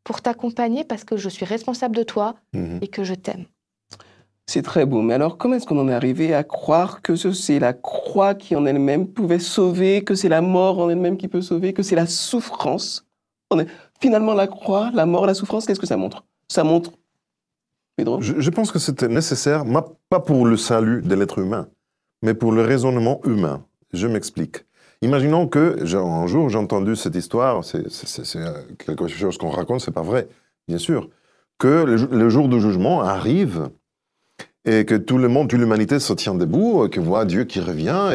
pour 0.03 0.21
t'accompagner 0.21 0.83
parce 0.83 1.03
que 1.03 1.15
je 1.17 1.29
suis 1.29 1.45
responsable 1.45 1.95
de 1.95 2.03
toi 2.03 2.35
mhm. 2.53 2.79
et 2.81 2.87
que 2.87 3.03
je 3.03 3.13
t'aime. 3.13 3.45
C'est 4.47 4.63
très 4.63 4.85
beau. 4.85 5.01
Mais 5.01 5.13
alors, 5.13 5.37
comment 5.37 5.55
est-ce 5.55 5.65
qu'on 5.65 5.79
en 5.79 5.87
est 5.87 5.93
arrivé 5.93 6.33
à 6.33 6.43
croire 6.43 7.01
que 7.01 7.15
c'est 7.15 7.59
la 7.59 7.73
croix 7.73 8.35
qui 8.35 8.55
en 8.55 8.65
elle-même 8.65 9.07
pouvait 9.07 9.39
sauver, 9.39 10.03
que 10.03 10.15
c'est 10.15 10.29
la 10.29 10.41
mort 10.41 10.79
en 10.79 10.89
elle-même 10.89 11.17
qui 11.17 11.27
peut 11.27 11.41
sauver, 11.41 11.73
que 11.73 11.83
c'est 11.83 11.95
la 11.95 12.07
souffrance. 12.07 13.05
Finalement, 13.99 14.33
la 14.33 14.47
croix, 14.47 14.91
la 14.93 15.05
mort, 15.05 15.25
la 15.25 15.33
souffrance, 15.33 15.65
qu'est-ce 15.65 15.79
que 15.79 15.87
ça 15.87 15.97
montre? 15.97 16.25
Ça 16.47 16.63
montre. 16.63 16.91
Pedro? 17.95 18.19
Je, 18.21 18.49
pense 18.49 18.71
que 18.71 18.79
c'était 18.79 19.07
nécessaire, 19.07 19.63
pas 20.09 20.19
pour 20.19 20.45
le 20.45 20.57
salut 20.57 21.01
de 21.01 21.15
l'être 21.15 21.39
humain, 21.39 21.67
mais 22.21 22.33
pour 22.33 22.51
le 22.51 22.61
raisonnement 22.61 23.21
humain. 23.25 23.65
Je 23.93 24.07
m'explique. 24.07 24.65
Imaginons 25.01 25.47
que, 25.47 25.77
un 25.95 26.27
jour, 26.27 26.49
j'ai 26.49 26.57
entendu 26.57 26.95
cette 26.95 27.15
histoire, 27.15 27.63
c'est 27.63 27.83
quelque 28.77 29.07
chose 29.07 29.37
qu'on 29.37 29.49
raconte, 29.49 29.81
c'est 29.81 29.91
pas 29.91 30.01
vrai, 30.01 30.27
bien 30.67 30.77
sûr, 30.77 31.09
que 31.57 31.83
le 31.85 32.29
jour 32.29 32.47
du 32.47 32.59
jugement 32.59 33.01
arrive 33.01 33.69
et 34.65 34.85
que 34.85 34.95
tout 34.95 35.17
le 35.17 35.27
monde, 35.27 35.49
toute 35.49 35.59
l'humanité 35.59 35.99
se 35.99 36.13
tient 36.13 36.35
debout, 36.35 36.87
que 36.89 36.99
voit 36.99 37.25
Dieu 37.25 37.45
qui 37.45 37.59
revient 37.59 38.09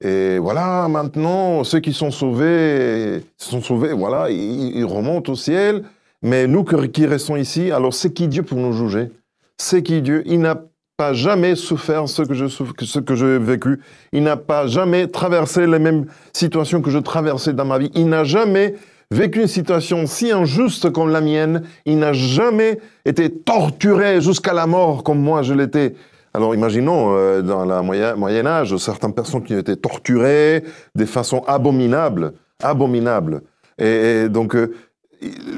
et, 0.00 0.38
voilà, 0.38 0.86
maintenant, 0.88 1.64
ceux 1.64 1.80
qui 1.80 1.92
sont 1.92 2.12
sauvés, 2.12 3.24
sont 3.36 3.60
sauvés, 3.60 3.92
voilà, 3.92 4.30
ils, 4.30 4.84
remontent 4.84 5.32
au 5.32 5.36
ciel. 5.36 5.82
Mais 6.22 6.46
nous 6.46 6.64
qui 6.64 7.06
restons 7.06 7.36
ici, 7.36 7.70
alors 7.70 7.94
c'est 7.94 8.12
qui 8.12 8.28
Dieu 8.28 8.42
pour 8.42 8.58
nous 8.58 8.72
juger? 8.72 9.10
C'est 9.56 9.82
qui 9.82 10.02
Dieu? 10.02 10.22
Il 10.26 10.40
n'a 10.40 10.62
pas 10.96 11.12
jamais 11.12 11.54
souffert 11.54 12.08
ce 12.08 12.22
que 12.22 12.34
je 12.34 12.46
ce 12.46 12.98
que 12.98 13.14
j'ai 13.14 13.38
vécu. 13.38 13.80
Il 14.12 14.24
n'a 14.24 14.36
pas 14.36 14.66
jamais 14.66 15.06
traversé 15.06 15.66
les 15.66 15.78
mêmes 15.78 16.06
situations 16.32 16.82
que 16.82 16.90
je 16.90 16.98
traversais 16.98 17.52
dans 17.52 17.64
ma 17.64 17.78
vie. 17.78 17.90
Il 17.94 18.08
n'a 18.08 18.24
jamais 18.24 18.74
vécu 19.10 19.40
une 19.40 19.48
situation 19.48 20.06
si 20.06 20.30
injuste 20.30 20.90
comme 20.90 21.10
la 21.10 21.20
mienne. 21.20 21.62
Il 21.86 21.98
n'a 21.98 22.12
jamais 22.12 22.80
été 23.04 23.30
torturé 23.30 24.20
jusqu'à 24.20 24.52
la 24.52 24.66
mort 24.66 25.02
comme 25.02 25.20
moi 25.20 25.42
je 25.42 25.54
l'étais. 25.54 25.94
Alors 26.34 26.54
imaginons, 26.54 27.14
euh, 27.16 27.42
dans 27.42 27.64
le 27.64 27.82
moyen, 28.16 28.46
Âge, 28.46 28.76
certaines 28.76 29.14
personnes 29.14 29.42
qui 29.42 29.54
ont 29.54 29.58
été 29.58 29.76
torturées 29.76 30.62
de 30.94 31.04
façon 31.04 31.42
abominable, 31.46 32.34
abominable. 32.62 33.42
Et, 33.78 34.28
donc, 34.28 34.54
euh, 34.54 34.74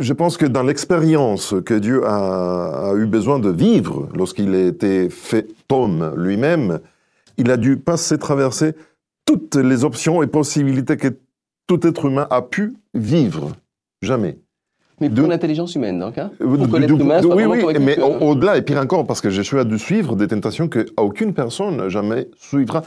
je 0.00 0.12
pense 0.12 0.36
que 0.36 0.46
dans 0.46 0.62
l'expérience 0.62 1.54
que 1.66 1.74
Dieu 1.74 2.06
a, 2.06 2.90
a, 2.90 2.94
eu 2.94 3.06
besoin 3.06 3.38
de 3.38 3.50
vivre 3.50 4.08
lorsqu'il 4.14 4.54
a 4.54 4.66
été 4.66 5.10
fait 5.10 5.48
homme 5.70 6.14
lui-même, 6.16 6.78
il 7.36 7.50
a 7.50 7.56
dû 7.56 7.76
passer, 7.76 8.16
traverser 8.16 8.74
toutes 9.26 9.56
les 9.56 9.84
options 9.84 10.22
et 10.22 10.26
possibilités 10.26 10.96
que 10.96 11.08
tout 11.70 11.86
être 11.86 12.04
humain 12.06 12.26
a 12.30 12.42
pu 12.42 12.74
vivre. 12.94 13.52
Jamais. 14.02 14.38
Mais 15.00 15.08
de- 15.08 15.20
pour 15.20 15.30
l'intelligence 15.30 15.74
humaine, 15.76 16.00
donc. 16.00 16.18
Hein 16.18 16.32
Euh, 16.42 16.46
Pour 16.46 16.56
du- 16.66 16.68
connaître 16.68 16.94
l'humain, 16.96 17.20
oui, 17.22 17.44
oui, 17.44 17.74
mais 17.80 17.96
au-delà, 18.20 18.56
et 18.56 18.62
pire 18.62 18.78
encore, 18.80 19.06
parce 19.06 19.20
que 19.20 19.30
je 19.30 19.40
suis 19.40 19.56
à 19.58 19.62
de 19.64 19.76
suivre 19.76 20.16
des 20.16 20.26
tentations 20.26 20.66
que 20.66 20.86
aucune 20.98 21.32
personne 21.32 21.88
jamais 21.88 22.28
suivra. 22.36 22.82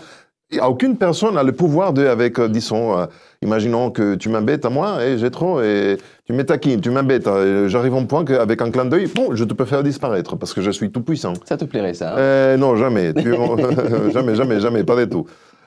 Et 0.52 0.60
aucune 0.60 0.98
personne 0.98 1.38
a 1.38 1.44
le 1.44 1.54
pouvoir 1.54 1.94
de, 1.94 2.06
avec, 2.06 2.38
euh, 2.40 2.48
disons, 2.50 3.00
euh, 3.00 3.06
imaginons 3.42 3.90
que 3.90 4.16
tu 4.16 4.28
m'embêtes 4.30 4.66
à 4.66 4.70
moi, 4.70 5.04
et 5.04 5.18
j'ai 5.18 5.32
trop, 5.32 5.62
et 5.62 5.98
tu 6.26 6.34
m'étaquines, 6.34 6.82
tu 6.82 6.90
m'embêtes, 6.92 7.28
j'arrive 7.68 7.96
au 7.96 8.02
point 8.04 8.26
qu'avec 8.26 8.62
un 8.62 8.70
clin 8.70 8.86
d'œil, 8.86 9.08
bon, 9.16 9.34
je 9.34 9.46
te 9.46 9.54
peux 9.54 9.66
faire 9.66 9.82
disparaître, 9.82 10.36
parce 10.36 10.54
que 10.54 10.62
je 10.62 10.70
suis 10.72 10.92
tout 10.92 11.02
puissant. 11.02 11.34
Ça 11.46 11.56
te 11.58 11.64
plairait, 11.66 11.94
ça 11.96 12.16
hein 12.18 12.58
non, 12.58 12.76
jamais. 12.76 13.14
Tu- 13.14 13.34
jamais, 14.14 14.36
jamais, 14.36 14.60
jamais, 14.60 14.84
pas 14.84 14.98
du 15.04 15.10
tout. 15.10 15.26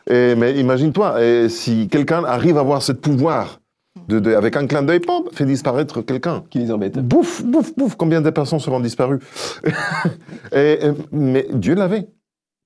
Et, 0.09 0.35
mais 0.37 0.55
imagine-toi, 0.59 1.23
et 1.25 1.49
si 1.49 1.89
quelqu'un 1.89 2.23
arrive 2.25 2.57
à 2.59 2.61
avoir 2.61 2.83
ce 2.83 2.93
pouvoir, 2.93 3.61
de, 4.09 4.21
de- 4.21 4.35
avec 4.35 4.57
un 4.57 4.67
clin 4.67 4.83
d'œil, 4.83 5.01
pom, 5.01 5.25
fait 5.33 5.45
disparaître 5.47 6.01
quelqu'un. 6.03 6.45
Qui 6.51 6.59
les 6.61 6.71
embête 6.71 6.99
Bouf, 6.99 7.43
bouf, 7.43 7.75
bouf, 7.77 7.97
combien 7.97 8.21
de 8.21 8.31
personnes 8.31 8.61
seront 8.61 8.79
disparues 8.81 9.19
Et, 10.53 10.79
et- 10.87 10.93
Mais 11.13 11.47
Dieu 11.53 11.75
l'avait. 11.75 12.09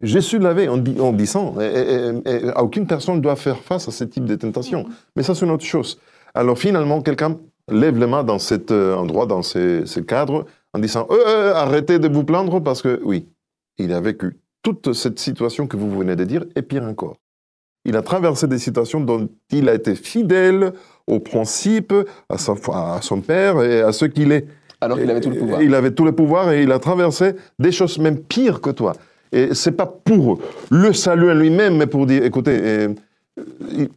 Jésus 0.03 0.39
l'avait 0.39 0.69
en, 0.69 0.83
en 0.99 1.13
disant, 1.13 1.55
et, 1.61 2.11
aucune 2.57 2.87
personne 2.87 3.17
ne 3.17 3.21
doit 3.21 3.37
faire 3.37 3.59
face 3.59 3.87
à 3.89 3.91
ce 3.91 4.05
type 4.05 4.25
de 4.25 4.35
tentation. 4.35 4.87
Mais 5.17 5.23
ça, 5.23 5.35
c'est 5.35 5.45
une 5.45 5.53
autre 5.53 5.65
chose. 5.65 5.99
Alors 6.35 6.59
finalement, 6.59 7.01
quelqu'un 7.03 7.39
lève 7.71 7.99
les 7.99 8.07
mains 8.07 8.25
dans 8.25 8.39
cet 8.39 8.71
euh, 8.71 8.97
endroit, 8.97 9.27
dans 9.27 9.43
ce, 9.43 9.85
ce 9.85 10.01
cadre, 10.01 10.47
en 10.73 10.79
disant, 10.79 11.07
Euh, 11.11 11.17
euh, 11.27 11.55
arrêtez 11.55 11.99
de 11.99 12.09
vous 12.09 12.25
plaindre 12.25 12.61
parce 12.63 12.83
que, 12.83 13.01
oui, 13.05 13.29
il 13.79 13.93
a 13.93 14.01
vécu 14.01 14.39
toute 14.63 14.93
cette 14.95 15.19
situation 15.19 15.67
que 15.67 15.77
vous 15.77 15.91
venez 15.99 16.17
de 16.17 16.25
dire, 16.25 16.45
et 16.57 16.63
pire 16.63 16.85
encore. 16.85 17.17
Il 17.85 17.97
a 17.97 18.03
traversé 18.03 18.47
des 18.47 18.59
situations 18.59 19.01
dont 19.01 19.29
il 19.51 19.69
a 19.69 19.75
été 19.75 19.95
fidèle 19.95 20.73
aux 21.07 21.19
principes, 21.21 21.95
à, 22.29 22.37
sa, 22.39 22.53
à 22.73 22.99
son 23.03 23.21
père 23.21 23.63
et 23.63 23.81
à 23.81 23.93
ce 23.93 24.05
qu'il 24.05 24.33
est. 24.33 24.47
Alors 24.83 24.99
qu'il 24.99 25.11
avait 25.11 25.21
tout 25.21 25.31
le 25.31 25.39
pouvoir. 25.39 25.63
Il 25.63 25.75
avait 25.75 25.91
tout 25.93 26.05
le 26.05 26.13
pouvoir 26.13 26.53
et 26.53 26.63
il 26.63 26.73
a 26.73 26.79
traversé 26.79 27.33
des 27.59 27.73
choses 27.73 27.99
même 27.99 28.19
pires 28.19 28.61
que 28.61 28.71
toi. 28.71 28.93
Et 29.33 29.55
c'est 29.55 29.73
pas 29.73 29.87
pour 29.87 30.41
le 30.71 30.93
salut 30.93 31.31
en 31.31 31.35
lui-même, 31.35 31.77
mais 31.77 31.87
pour 31.87 32.07
dire, 32.07 32.25
écoutez, 32.25 32.59
euh, 32.63 32.95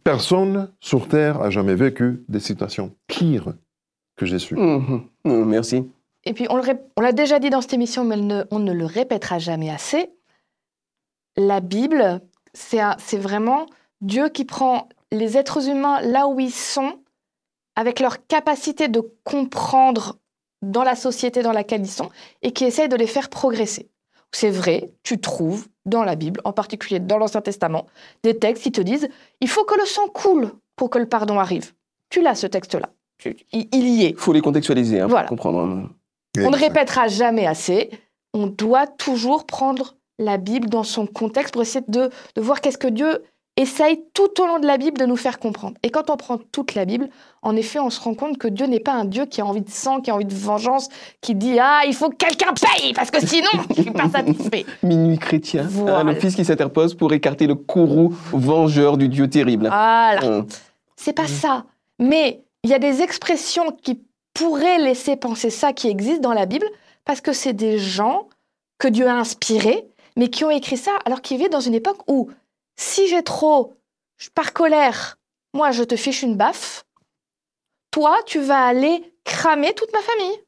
personne 0.02 0.70
sur 0.80 1.08
Terre 1.08 1.40
a 1.42 1.50
jamais 1.50 1.74
vécu 1.74 2.22
des 2.28 2.40
situations 2.40 2.92
pires 3.06 3.52
que 4.16 4.26
Jésus. 4.26 4.54
Mhm. 4.56 5.02
Mhm, 5.24 5.44
Merci. 5.44 5.84
Et 6.24 6.32
puis, 6.32 6.46
on 6.50 7.00
l'a 7.02 7.12
déjà 7.12 7.38
dit 7.38 7.50
dans 7.50 7.60
cette 7.60 7.74
émission, 7.74 8.04
mais 8.04 8.16
ne- 8.16 8.44
on 8.50 8.58
ne 8.58 8.72
le 8.72 8.86
répétera 8.86 9.38
jamais 9.38 9.70
assez. 9.70 10.08
La 11.36 11.60
Bible, 11.60 12.20
c'est 12.54 13.18
vraiment 13.18 13.66
Dieu 14.00 14.28
qui 14.28 14.44
prend 14.44 14.88
les 15.10 15.36
êtres 15.36 15.68
humains 15.68 16.00
là 16.00 16.26
où 16.28 16.40
ils 16.40 16.52
sont, 16.52 17.00
avec 17.76 18.00
leur 18.00 18.26
capacité 18.26 18.88
de 18.88 19.02
comprendre 19.24 20.16
dans 20.62 20.84
la 20.84 20.94
société 20.96 21.42
dans 21.42 21.52
laquelle 21.52 21.82
ils 21.82 21.90
sont, 21.90 22.10
et 22.42 22.52
qui 22.52 22.64
essaye 22.64 22.88
de 22.88 22.96
les 22.96 23.06
faire 23.06 23.28
progresser. 23.28 23.90
C'est 24.32 24.50
vrai, 24.50 24.90
tu 25.02 25.20
trouves 25.20 25.68
dans 25.86 26.02
la 26.02 26.16
Bible, 26.16 26.40
en 26.44 26.52
particulier 26.52 26.98
dans 26.98 27.18
l'Ancien 27.18 27.40
Testament, 27.40 27.86
des 28.22 28.38
textes 28.38 28.62
qui 28.62 28.72
te 28.72 28.80
disent 28.80 29.08
il 29.40 29.48
faut 29.48 29.64
que 29.64 29.78
le 29.78 29.86
sang 29.86 30.08
coule 30.08 30.50
pour 30.76 30.90
que 30.90 30.98
le 30.98 31.06
pardon 31.06 31.38
arrive. 31.38 31.72
Tu 32.10 32.22
l'as 32.22 32.34
ce 32.34 32.46
texte-là. 32.46 32.88
Il 33.52 33.66
y 33.72 34.04
est. 34.04 34.10
Il 34.10 34.16
faut 34.16 34.32
les 34.32 34.40
contextualiser 34.40 35.00
hein, 35.00 35.06
Voilà. 35.06 35.28
pour 35.28 35.36
comprendre. 35.36 35.88
On 36.38 36.50
ne 36.50 36.56
répétera 36.56 37.08
jamais 37.08 37.46
assez. 37.46 37.90
On 38.32 38.48
doit 38.48 38.86
toujours 38.86 39.46
prendre 39.46 39.94
la 40.18 40.36
Bible 40.36 40.68
dans 40.68 40.84
son 40.84 41.06
contexte 41.06 41.52
pour 41.52 41.62
essayer 41.62 41.84
de, 41.88 42.10
de 42.36 42.40
voir 42.40 42.60
qu'est-ce 42.60 42.78
que 42.78 42.88
Dieu 42.88 43.22
essaye 43.56 44.02
tout 44.14 44.40
au 44.42 44.46
long 44.46 44.58
de 44.58 44.66
la 44.66 44.78
Bible 44.78 44.98
de 44.98 45.06
nous 45.06 45.16
faire 45.16 45.38
comprendre. 45.38 45.76
Et 45.84 45.90
quand 45.90 46.10
on 46.10 46.16
prend 46.16 46.38
toute 46.38 46.74
la 46.74 46.84
Bible, 46.84 47.08
en 47.42 47.54
effet, 47.54 47.78
on 47.78 47.88
se 47.88 48.00
rend 48.00 48.14
compte 48.14 48.36
que 48.36 48.48
Dieu 48.48 48.66
n'est 48.66 48.80
pas 48.80 48.94
un 48.94 49.04
Dieu 49.04 49.26
qui 49.26 49.40
a 49.40 49.46
envie 49.46 49.60
de 49.60 49.70
sang, 49.70 50.00
qui 50.00 50.10
a 50.10 50.14
envie 50.14 50.24
de 50.24 50.34
vengeance, 50.34 50.88
qui 51.20 51.36
dit 51.36 51.58
Ah, 51.60 51.82
il 51.86 51.94
faut 51.94 52.10
que 52.10 52.16
quelqu'un 52.16 52.52
paye, 52.52 52.92
parce 52.94 53.12
que 53.12 53.24
sinon, 53.24 53.48
je 53.76 53.82
suis 53.82 53.90
pas 53.92 54.08
satisfait. 54.08 54.66
Minuit 54.82 55.18
chrétien. 55.18 55.66
Voilà. 55.68 55.98
hein, 55.98 56.04
le 56.04 56.14
fils 56.16 56.34
qui 56.34 56.44
s'interpose 56.44 56.94
pour 56.94 57.12
écarter 57.12 57.46
le 57.46 57.54
courroux 57.54 58.12
vengeur 58.32 58.96
du 58.96 59.08
Dieu 59.08 59.30
terrible. 59.30 59.66
Voilà. 59.66 60.24
Hein. 60.24 60.46
C'est 60.96 61.12
pas 61.12 61.28
ça. 61.28 61.64
Mais 62.00 62.42
il 62.64 62.70
y 62.70 62.74
a 62.74 62.80
des 62.80 63.02
expressions 63.02 63.70
qui 63.82 64.00
pourraient 64.32 64.78
laisser 64.78 65.14
penser 65.14 65.50
ça 65.50 65.72
qui 65.72 65.88
existent 65.88 66.28
dans 66.28 66.34
la 66.34 66.46
Bible 66.46 66.66
parce 67.04 67.20
que 67.20 67.32
c'est 67.32 67.52
des 67.52 67.78
gens 67.78 68.28
que 68.78 68.88
Dieu 68.88 69.06
a 69.06 69.14
inspirés, 69.14 69.86
mais 70.16 70.28
qui 70.28 70.44
ont 70.44 70.50
écrit 70.50 70.76
ça 70.76 70.92
alors 71.04 71.20
qu'ils 71.22 71.36
vivaient 71.38 71.48
dans 71.48 71.60
une 71.60 71.74
époque 71.74 71.98
où 72.08 72.30
si 72.76 73.08
j'ai 73.08 73.22
trop, 73.22 73.74
par 74.34 74.52
colère, 74.52 75.18
moi 75.54 75.70
je 75.70 75.82
te 75.84 75.96
fiche 75.96 76.22
une 76.22 76.36
baffe, 76.36 76.84
toi 77.90 78.16
tu 78.26 78.40
vas 78.40 78.64
aller 78.66 79.14
cramer 79.24 79.72
toute 79.74 79.92
ma 79.92 80.00
famille. 80.00 80.38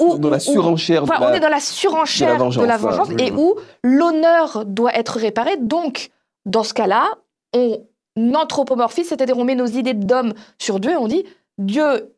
Ou, 0.00 0.18
Dans 0.18 0.30
la 0.30 0.40
surenchère. 0.40 1.02
de 1.04 1.10
Enfin, 1.10 1.20
la- 1.20 1.30
on 1.30 1.34
est 1.34 1.40
dans 1.40 1.48
la 1.50 1.60
surenchère 1.60 2.38
de 2.38 2.64
la 2.64 2.76
vengeance, 2.78 3.10
et 3.18 3.32
où 3.32 3.56
l'honneur 3.84 4.64
doit 4.64 4.94
être 4.96 5.18
réparé. 5.18 5.58
Donc, 5.58 6.08
dans 6.46 6.64
ce 6.64 6.72
cas-là, 6.72 7.06
on 7.54 7.84
anthropomorphise, 8.34 9.08
c'est-à-dire 9.08 9.36
on 9.36 9.44
met 9.44 9.54
nos 9.54 9.66
idées 9.66 9.92
d'homme 9.92 10.32
sur 10.58 10.80
Dieu 10.80 10.92
et 10.92 10.96
on 10.96 11.06
dit 11.06 11.24
Dieu, 11.58 12.14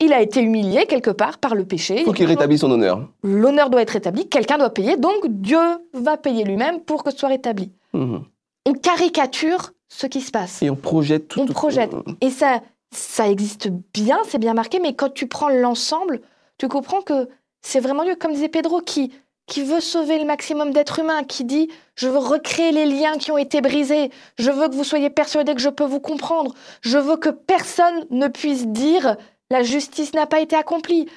il 0.00 0.12
a 0.12 0.20
été 0.20 0.40
humilié 0.40 0.86
quelque 0.86 1.10
part 1.10 1.38
par 1.38 1.54
le 1.54 1.64
péché. 1.64 1.96
Il 2.00 2.04
faut 2.04 2.12
qu'il 2.12 2.26
rétablisse 2.26 2.60
son 2.60 2.70
honneur. 2.70 3.06
L'honneur 3.22 3.70
doit 3.70 3.82
être 3.82 3.90
rétabli, 3.90 4.28
quelqu'un 4.28 4.58
doit 4.58 4.70
payer, 4.70 4.96
donc 4.96 5.26
Dieu 5.28 5.58
va 5.92 6.16
payer 6.16 6.44
lui-même 6.44 6.80
pour 6.80 7.04
que 7.04 7.10
ce 7.10 7.18
soit 7.18 7.28
rétabli. 7.28 7.70
Mhm. 7.92 8.22
On 8.66 8.72
caricature 8.74 9.72
ce 9.88 10.06
qui 10.06 10.20
se 10.20 10.30
passe. 10.30 10.62
Et 10.62 10.70
on 10.70 10.76
projette 10.76 11.28
tout. 11.28 11.40
On 11.40 11.46
tout- 11.46 11.52
projette. 11.52 11.92
Et 12.20 12.30
ça, 12.30 12.60
ça 12.92 13.28
existe 13.28 13.68
bien, 13.94 14.18
c'est 14.28 14.38
bien 14.38 14.54
marqué, 14.54 14.78
mais 14.80 14.94
quand 14.94 15.12
tu 15.12 15.26
prends 15.26 15.48
l'ensemble, 15.48 16.20
tu 16.58 16.68
comprends 16.68 17.00
que 17.02 17.28
c'est 17.62 17.80
vraiment 17.80 18.04
Dieu, 18.04 18.14
comme 18.16 18.32
disait 18.32 18.48
Pedro, 18.48 18.80
qui, 18.80 19.12
qui 19.46 19.62
veut 19.62 19.80
sauver 19.80 20.18
le 20.18 20.24
maximum 20.24 20.72
d'êtres 20.72 21.00
humains, 21.00 21.24
qui 21.24 21.44
dit 21.44 21.68
Je 21.96 22.08
veux 22.08 22.18
recréer 22.18 22.70
les 22.72 22.86
liens 22.86 23.16
qui 23.18 23.32
ont 23.32 23.38
été 23.38 23.60
brisés, 23.60 24.10
je 24.38 24.50
veux 24.50 24.68
que 24.68 24.74
vous 24.74 24.84
soyez 24.84 25.10
persuadés 25.10 25.54
que 25.54 25.60
je 25.60 25.68
peux 25.68 25.84
vous 25.84 26.00
comprendre, 26.00 26.54
je 26.82 26.98
veux 26.98 27.16
que 27.16 27.30
personne 27.30 28.06
ne 28.10 28.28
puisse 28.28 28.66
dire 28.68 29.16
La 29.50 29.62
justice 29.62 30.12
n'a 30.14 30.26
pas 30.26 30.40
été 30.40 30.56
accomplie. 30.56 31.08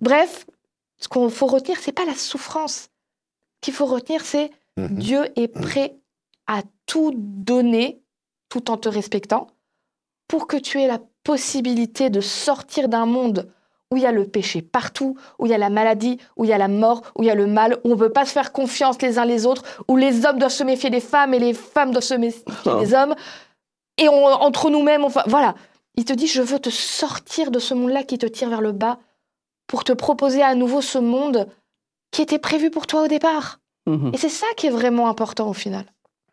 Bref, 0.00 0.46
ce 0.98 1.08
qu'il 1.08 1.30
faut 1.30 1.46
retenir, 1.46 1.78
c'est 1.80 1.92
pas 1.92 2.04
la 2.04 2.14
souffrance. 2.14 2.82
Ce 2.82 3.60
qu'il 3.62 3.74
faut 3.74 3.86
retenir, 3.86 4.24
c'est 4.24 4.50
Mhm. 4.76 4.88
Dieu 4.98 5.28
est 5.36 5.48
prêt 5.48 5.96
à 6.46 6.62
tout 6.86 7.12
donner 7.16 8.00
tout 8.48 8.70
en 8.70 8.76
te 8.76 8.88
respectant 8.88 9.48
pour 10.28 10.46
que 10.46 10.56
tu 10.56 10.80
aies 10.80 10.86
la 10.86 11.00
possibilité 11.24 12.08
de 12.08 12.20
sortir 12.20 12.88
d'un 12.88 13.04
monde 13.04 13.50
où 13.90 13.96
il 13.96 14.04
y 14.04 14.06
a 14.06 14.12
le 14.12 14.26
péché 14.26 14.62
partout, 14.62 15.16
où 15.40 15.46
il 15.46 15.50
y 15.50 15.54
a 15.54 15.58
la 15.58 15.70
maladie, 15.70 16.18
où 16.36 16.44
il 16.44 16.50
y 16.50 16.52
a 16.52 16.58
la 16.58 16.68
mort, 16.68 17.02
où 17.18 17.24
il 17.24 17.26
y 17.26 17.30
a 17.30 17.34
le 17.34 17.46
mal, 17.48 17.74
où 17.84 17.88
on 17.88 17.90
ne 17.90 17.94
peut 17.96 18.12
pas 18.12 18.24
se 18.24 18.30
faire 18.32 18.52
confiance 18.52 19.02
les 19.02 19.18
uns 19.18 19.24
les 19.24 19.44
autres, 19.46 19.64
où 19.88 19.96
les 19.96 20.24
hommes 20.24 20.38
doivent 20.38 20.52
se 20.52 20.62
méfier 20.64 20.88
des 20.88 21.00
femmes 21.00 21.34
et 21.34 21.40
les 21.40 21.52
femmes 21.52 21.90
doivent 21.90 22.04
se 22.04 22.14
méfier 22.14 22.44
des 22.80 22.94
hommes, 22.94 23.14
et 23.98 24.08
on- 24.08 24.24
entre 24.26 24.70
nous-mêmes, 24.70 25.04
enfin 25.04 25.24
voilà. 25.26 25.56
Il 26.00 26.06
te 26.06 26.14
dit, 26.14 26.26
je 26.26 26.40
veux 26.40 26.58
te 26.58 26.70
sortir 26.70 27.50
de 27.50 27.58
ce 27.58 27.74
monde-là 27.74 28.04
qui 28.04 28.16
te 28.16 28.24
tire 28.24 28.48
vers 28.48 28.62
le 28.62 28.72
bas 28.72 28.98
pour 29.66 29.84
te 29.84 29.92
proposer 29.92 30.40
à 30.42 30.54
nouveau 30.54 30.80
ce 30.80 30.96
monde 30.96 31.46
qui 32.10 32.22
était 32.22 32.38
prévu 32.38 32.70
pour 32.70 32.86
toi 32.86 33.02
au 33.04 33.06
départ. 33.06 33.60
Mhm. 33.86 34.12
Et 34.14 34.16
c'est 34.16 34.30
ça 34.30 34.46
qui 34.56 34.66
est 34.68 34.70
vraiment 34.70 35.10
important 35.10 35.46
au 35.50 35.52
final. 35.52 35.84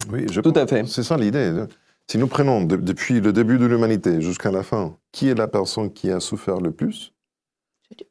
Oui, 0.10 0.26
je 0.32 0.40
Tout 0.40 0.54
à 0.56 0.66
fait. 0.68 0.88
C'est 0.88 1.04
ça 1.04 1.18
l'idée. 1.18 1.66
Si 2.10 2.18
nous 2.18 2.28
prenons 2.28 2.64
de- 2.64 2.78
depuis 2.78 3.20
le 3.20 3.34
début 3.34 3.58
de 3.58 3.66
l'humanité 3.66 4.22
jusqu'à 4.22 4.52
la 4.52 4.64
fin, 4.64 4.96
qui 5.12 5.28
est 5.28 5.36
la 5.36 5.50
personne 5.50 5.92
qui 5.92 6.10
a 6.12 6.22
souffert 6.22 6.62
le 6.62 6.72
plus? 6.72 7.12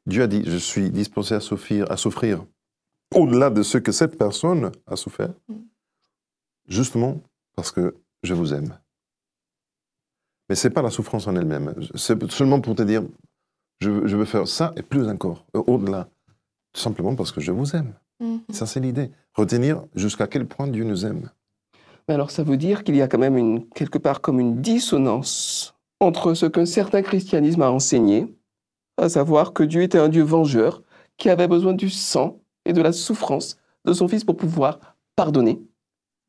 Dieu 0.05 0.25
a 0.25 0.27
dit, 0.27 0.43
je 0.45 0.59
suis 0.59 0.91
disposé 0.91 1.37
à 1.37 1.41
souffrir, 1.41 1.91
à 1.91 1.97
souffrir 1.97 2.45
au-delà 3.15 3.49
de 3.49 3.63
ce 3.63 3.79
que 3.79 3.93
cette 3.93 4.19
personne 4.19 4.73
a 4.87 4.97
souffert, 4.97 5.33
Mm. 5.49 5.55
justement 6.69 7.21
parce 7.55 7.71
que 7.73 7.95
je 8.23 8.35
vous 8.35 8.53
aime. 8.53 8.77
Mais 10.49 10.55
c'est 10.55 10.71
pas 10.71 10.83
la 10.83 10.91
souffrance 10.91 11.27
en 11.27 11.37
elle-même. 11.37 11.75
C'est 11.95 12.31
seulement 12.31 12.61
pour 12.61 12.75
te 12.75 12.83
dire, 12.83 13.03
je, 13.81 13.91
veux- 13.91 14.07
je 14.07 14.17
veux 14.17 14.25
faire 14.25 14.47
ça 14.49 14.73
et 14.77 14.83
plus 14.83 15.09
encore, 15.09 15.45
euh, 15.57 15.63
au-delà. 15.67 16.09
Tout 16.73 16.81
simplement 16.81 17.15
parce 17.15 17.33
que 17.33 17.41
je 17.41 17.53
vous 17.53 17.75
aime. 17.75 17.95
Ça, 18.51 18.65
c'est 18.65 18.81
l'idée. 18.81 19.11
Retenir 19.35 19.83
jusqu'à 19.95 20.27
quel 20.27 20.47
point 20.47 20.67
Dieu 20.69 20.85
nous 20.85 21.05
aime. 21.05 21.31
Mais 22.09 22.15
alors 22.15 22.31
ça 22.31 22.43
veut 22.45 22.57
dire 22.57 22.83
qu'il 22.85 22.97
y 22.97 23.03
a 23.03 23.09
quand 23.09 23.19
même 23.19 23.37
une, 23.37 23.69
quelque 23.71 23.99
part 23.99 24.21
comme 24.21 24.41
une 24.41 24.63
dissonance 24.63 25.75
entre 26.01 26.35
ce 26.35 26.47
qu'un 26.47 26.65
certain 26.67 27.03
christianisme 27.03 27.63
a 27.63 27.71
enseigné, 27.71 28.35
à 28.97 29.09
savoir 29.09 29.53
que 29.53 29.63
Dieu 29.65 29.83
était 29.83 29.99
un 29.99 30.09
Dieu 30.09 30.23
vengeur 30.23 30.83
qui 31.19 31.29
avait 31.29 31.49
besoin 31.49 31.73
du 31.75 31.91
sang 31.91 32.39
et 32.65 32.73
de 32.73 32.81
la 32.81 32.93
souffrance 32.93 33.59
de 33.85 33.93
son 33.93 34.07
Fils 34.09 34.25
pour 34.25 34.37
pouvoir 34.37 34.79
pardonner, 35.17 35.61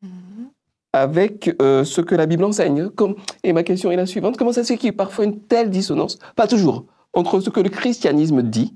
Mhm. 0.02 0.37
Avec 0.94 1.56
euh, 1.62 1.84
ce 1.84 2.02
que 2.02 2.16
la 2.16 2.26
Bible 2.26 2.44
enseigne. 2.44 2.90
Comme, 2.90 3.16
et 3.44 3.54
ma 3.54 3.64
question 3.64 3.92
est 3.92 3.96
la 3.96 4.06
suivante, 4.06 4.38
comment 4.38 4.52
ça 4.52 4.64
se 4.64 4.70
fait 4.74 4.78
qu'il 4.78 4.88
y 4.88 4.90
ait 4.90 4.94
parfois 4.94 5.26
une 5.26 5.40
telle 5.42 5.70
dissonance, 5.70 6.18
pas 6.36 6.48
toujours, 6.48 6.86
entre 7.14 7.40
ce 7.40 7.50
que 7.50 7.60
le 7.60 7.70
christianisme 7.70 8.42
dit 8.42 8.74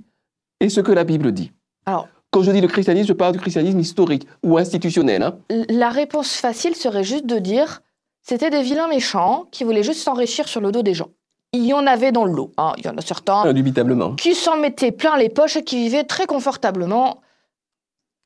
et 0.60 0.70
ce 0.70 0.82
que 0.82 0.92
la 0.92 1.04
Bible 1.04 1.32
dit 1.32 1.52
Alors, 1.86 2.08
Quand 2.32 2.44
je 2.44 2.52
dis 2.52 2.62
le 2.62 2.68
christianisme, 2.68 3.08
je 3.08 3.14
parle 3.14 3.34
du 3.34 3.40
christianisme 3.40 3.80
historique 3.80 4.28
ou 4.44 4.58
institutionnel. 4.58 5.24
hein. 5.24 5.38
la 5.70 5.90
réponse 5.90 6.36
facile 6.36 6.76
serait 6.76 7.04
juste 7.04 7.26
de 7.26 7.40
dire 7.40 7.82
c'était 8.22 8.50
des 8.52 8.62
vilains 8.62 8.88
méchants 8.88 9.48
qui 9.52 9.64
voulaient 9.64 9.82
juste 9.84 10.02
s'enrichir 10.02 10.48
sur 10.48 10.62
le 10.62 10.72
dos 10.72 10.84
des 10.84 10.94
gens. 10.94 11.10
il 11.54 11.66
y 11.66 11.74
en 11.74 11.88
avait 11.88 12.12
dans 12.12 12.26
le 12.26 12.34
lot. 12.34 12.52
hein. 12.58 12.74
Il 12.78 12.86
y 12.86 12.90
en 12.90 12.98
a 12.98 13.02
certains 13.02 13.42
Indubitablement. 13.42 14.16
qui 14.16 14.36
s'en 14.36 14.58
mettaient 14.58 14.92
plein 14.92 15.18
les 15.18 15.30
poches 15.30 15.58
et 15.58 15.64
qui 15.64 15.78
vivaient 15.78 16.04
très 16.04 16.28
confortablement. 16.28 17.22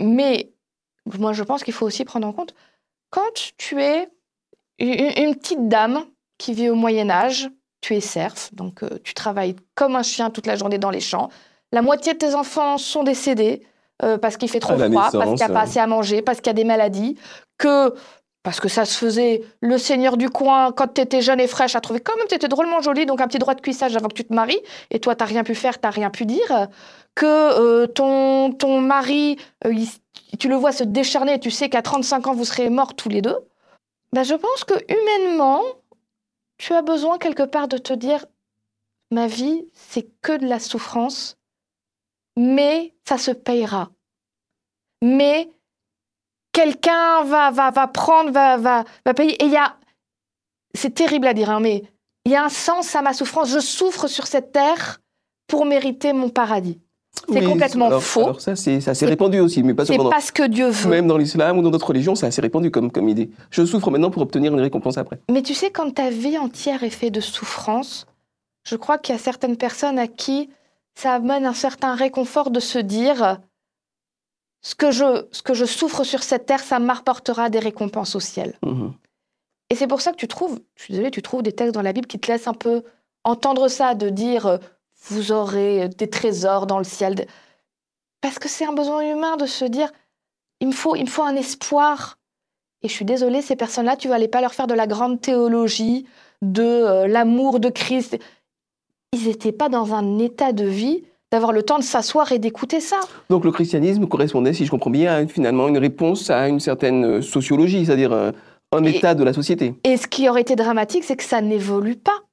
Mais 0.01 0.51
moi, 1.17 1.31
je 1.33 1.43
pense 1.43 1.63
qu'il 1.63 1.73
faut 1.73 1.85
aussi 1.85 2.03
prendre 2.03 2.27
en 2.27 2.33
compte, 2.33 2.53
quand 3.15 3.53
tu 3.57 3.81
es 3.81 4.09
une, 4.77 5.35
petite 5.35 5.69
dame 5.69 6.03
qui 6.37 6.53
vit 6.53 6.69
au 6.69 6.75
Moyen 6.75 7.09
Âge, 7.09 7.49
tu 7.79 7.95
es 7.95 8.01
serf, 8.01 8.49
donc 8.51 8.83
euh, 8.83 8.99
tu 9.05 9.13
travailles 9.13 9.55
comme 9.73 9.95
un 9.95 10.03
chien 10.03 10.29
toute 10.29 10.45
la 10.45 10.57
journée 10.57 10.77
dans 10.77 10.89
les 10.89 10.99
champs. 10.99 11.29
La 11.71 11.81
moitié 11.81 12.13
de 12.13 12.17
tes 12.17 12.35
enfants 12.35 12.77
sont 12.77 13.03
décédés 13.03 13.63
euh, 14.03 14.17
parce 14.17 14.35
qu'il 14.35 14.49
fait 14.49 14.59
trop 14.59 14.77
froid, 14.77 15.09
parce 15.11 15.13
qu'il 15.13 15.35
n'y 15.35 15.43
a 15.43 15.47
pas 15.47 15.61
euh. 15.61 15.63
assez 15.63 15.79
à 15.79 15.87
manger, 15.87 16.21
parce 16.21 16.39
qu'il 16.39 16.47
y 16.47 16.49
a 16.49 16.53
des 16.53 16.65
maladies, 16.65 17.17
que 17.57 17.93
parce 18.43 18.59
que 18.59 18.67
ça 18.67 18.85
se 18.85 18.95
faisait, 18.95 19.41
le 19.61 19.77
seigneur 19.79 20.17
du 20.17 20.29
coin, 20.29 20.71
quand 20.71 20.93
tu 20.93 21.01
étais 21.01 21.21
jeune 21.21 21.39
et 21.39 21.47
fraîche, 21.47 21.75
a 21.75 21.81
trouvé 21.81 21.99
quand 21.99 22.15
même 22.15 22.25
que 22.25 22.29
tu 22.29 22.35
étais 22.35 22.47
drôlement 22.47 22.79
jolie, 22.81 23.07
donc 23.07 23.21
un 23.21 23.27
petit 23.27 23.39
droit 23.39 23.55
de 23.55 23.61
cuissage 23.61 23.95
avant 23.95 24.07
que 24.07 24.13
tu 24.13 24.25
te 24.25 24.33
maries, 24.33 24.59
et 24.91 24.99
toi, 24.99 25.15
tu 25.15 25.23
n'as 25.23 25.29
rien 25.29 25.43
pu 25.43 25.55
faire, 25.55 25.79
tu 25.79 25.87
n'as 25.87 25.89
rien 25.89 26.11
pu 26.11 26.25
dire, 26.25 26.67
que 27.15 27.25
euh, 27.25 27.87
ton, 27.87 28.51
ton 28.51 28.81
mari, 28.81 29.37
euh, 29.65 29.73
tu 30.37 30.49
le 30.49 30.55
vois 30.55 30.71
se 30.71 30.83
décharner, 30.83 31.39
tu 31.39 31.49
sais 31.49 31.69
qu'à 31.69 31.81
35 31.81 32.27
ans, 32.27 32.33
vous 32.33 32.45
serez 32.45 32.69
morts 32.69 32.95
tous 32.95 33.09
les 33.09 33.21
deux. 33.21 33.37
Ben, 34.11 34.23
je 34.23 34.35
pense 34.35 34.63
que 34.63 34.73
humainement, 34.91 35.61
tu 36.57 36.73
as 36.73 36.81
besoin 36.81 37.17
quelque 37.17 37.43
part 37.43 37.67
de 37.67 37.77
te 37.77 37.93
dire, 37.93 38.25
ma 39.11 39.27
vie, 39.27 39.67
c'est 39.73 40.07
que 40.21 40.37
de 40.37 40.45
la 40.45 40.59
souffrance, 40.59 41.37
mais 42.37 42.93
ça 43.07 43.17
se 43.17 43.31
payera. 43.31 43.89
Mais 45.01 45.49
quelqu'un 46.51 47.23
va, 47.23 47.51
va, 47.51 47.71
va 47.71 47.87
prendre, 47.87 48.31
va, 48.31 48.57
va, 48.57 48.83
va 49.05 49.13
payer. 49.13 49.41
Et 49.41 49.45
il 49.45 49.51
y 49.51 49.57
a, 49.57 49.77
c'est 50.73 50.93
terrible 50.93 51.27
à 51.27 51.33
dire, 51.33 51.49
hein, 51.49 51.59
mais 51.59 51.83
il 52.25 52.31
y 52.31 52.35
a 52.35 52.43
un 52.43 52.49
sens 52.49 52.95
à 52.95 53.01
ma 53.01 53.13
souffrance. 53.13 53.49
Je 53.49 53.59
souffre 53.59 54.07
sur 54.07 54.27
cette 54.27 54.51
terre 54.51 54.99
pour 55.47 55.65
mériter 55.65 56.11
mon 56.11 56.29
paradis. 56.29 56.79
C'est 57.27 57.39
Oui, 57.39 57.45
complètement 57.45 57.87
alors- 57.87 58.03
faux. 58.03 58.23
Alors 58.23 58.41
ça, 58.41 58.55
c'est 58.55 58.81
c'est 58.81 58.91
assez 58.91 58.99
C'est- 59.01 59.05
répandu 59.09 59.39
aussi, 59.39 59.63
mais 59.63 59.73
pas 59.73 59.83
C'est 59.85 59.93
seulement 59.93 60.05
dans- 60.05 60.09
pas 60.11 60.21
ce 60.21 60.31
que 60.31 60.43
Dieu 60.47 60.67
veut. 60.69 60.89
Même 60.89 61.07
dans 61.07 61.17
l'islam 61.17 61.57
ou 61.57 61.61
dans 61.63 61.71
d'autres 61.71 61.87
religions, 61.87 62.13
c'est 62.15 62.27
assez 62.27 62.41
répandu 62.41 62.69
comme, 62.71 62.91
comme 62.91 63.09
idée. 63.09 63.31
Je 63.49 63.65
souffre 63.65 63.89
maintenant 63.89 64.11
pour 64.11 64.21
obtenir 64.21 64.53
une 64.53 64.59
récompense 64.59 64.97
après. 64.97 65.19
Mais 65.31 65.41
tu 65.41 65.53
sais, 65.53 65.71
quand 65.71 65.89
ta 65.95 66.09
vie 66.09 66.37
entière 66.37 66.83
est 66.83 66.89
faite 66.91 67.13
de 67.13 67.21
souffrance, 67.21 68.05
je 68.63 68.75
crois 68.75 68.97
qu'il 68.99 69.15
y 69.15 69.17
a 69.17 69.21
certaines 69.21 69.57
personnes 69.57 69.97
à 69.97 70.07
qui 70.07 70.49
ça 70.93 71.13
amène 71.13 71.45
un 71.45 71.53
certain 71.53 71.95
réconfort 71.95 72.51
de 72.51 72.59
se 72.59 72.77
dire 72.79 73.39
ce 74.61 74.75
que 74.75 74.91
je, 74.91 75.25
ce 75.31 75.41
que 75.41 75.53
je 75.53 75.65
souffre 75.65 76.03
sur 76.03 76.23
cette 76.23 76.45
terre, 76.45 76.61
ça 76.61 76.79
m'apportera 76.79 77.49
des 77.49 77.59
récompenses 77.59 78.15
au 78.15 78.19
ciel. 78.19 78.57
Mhm. 78.63 78.93
Et 79.71 79.75
c'est 79.75 79.87
pour 79.87 80.01
ça 80.01 80.11
que 80.11 80.17
tu 80.17 80.27
trouves, 80.27 80.59
je 80.75 80.83
suis 80.83 80.91
désolée, 80.93 81.11
tu 81.11 81.21
trouves 81.21 81.41
des 81.43 81.51
textes 81.51 81.73
dans 81.73 81.81
la 81.81 81.91
Bible 81.93 82.07
qui 82.07 82.19
te 82.19 82.31
laissent 82.31 82.47
un 82.47 82.53
peu 82.53 82.83
entendre 83.23 83.67
ça, 83.67 83.95
de 83.95 84.09
dire 84.09 84.59
vous 85.07 85.31
aurez 85.31 85.89
des 85.89 86.09
trésors 86.09 86.67
dans 86.67 86.77
le 86.77 86.83
ciel. 86.83 87.27
Parce 88.21 88.39
que 88.39 88.49
c'est 88.49 88.65
un 88.65 88.73
besoin 88.73 89.01
humain 89.11 89.37
de 89.37 89.45
se 89.45 89.65
dire 89.65 89.91
il 90.59 90.67
me 90.67 90.73
faut, 90.73 90.95
il 90.95 91.03
me 91.03 91.09
faut 91.09 91.23
un 91.23 91.35
espoir. 91.35 92.17
Et 92.81 92.87
je 92.87 92.93
suis 92.93 93.05
désolée, 93.05 93.41
ces 93.41 93.55
personnes-là, 93.55 93.95
tu 93.95 94.07
vas 94.07 94.15
aller 94.15 94.27
pas 94.27 94.41
leur 94.41 94.53
faire 94.53 94.67
de 94.67 94.73
la 94.73 94.87
grande 94.87 95.19
théologie, 95.21 96.05
de 96.41 96.63
euh, 96.63 97.07
l'amour 97.07 97.59
de 97.59 97.69
Christ. 97.69 98.17
Ils 99.13 99.27
n'étaient 99.27 99.51
pas 99.51 99.69
dans 99.69 99.93
un 99.93 100.19
état 100.19 100.51
de 100.53 100.65
vie 100.65 101.03
d'avoir 101.31 101.51
le 101.51 101.63
temps 101.63 101.79
de 101.79 101.83
s'asseoir 101.83 102.31
et 102.31 102.39
d'écouter 102.39 102.79
ça. 102.79 102.99
Donc 103.29 103.43
le 103.43 103.51
christianisme 103.51 104.07
correspondait, 104.07 104.53
si 104.53 104.65
je 104.65 104.71
comprends 104.71 104.89
bien, 104.91 105.13
à 105.13 105.27
finalement 105.27 105.67
une 105.67 105.77
réponse 105.77 106.29
à 106.29 106.47
une 106.47 106.59
certaine 106.59 107.05
euh, 107.05 107.21
sociologie, 107.21 107.85
c'est-à-dire 107.85 108.13
un, 108.13 108.31
un 108.71 108.83
Et- 108.83 108.97
état 108.97 109.15
de 109.15 109.23
la 109.23 109.33
société. 109.33 109.73
Et 109.83 109.97
ce 109.97 110.07
qui 110.07 110.29
aurait 110.29 110.41
été 110.41 110.55
dramatique, 110.55 111.03
c'est 111.03 111.15
que 111.17 111.23
ça 111.23 111.41
n'évolue 111.41 111.95
pas. 111.95 112.23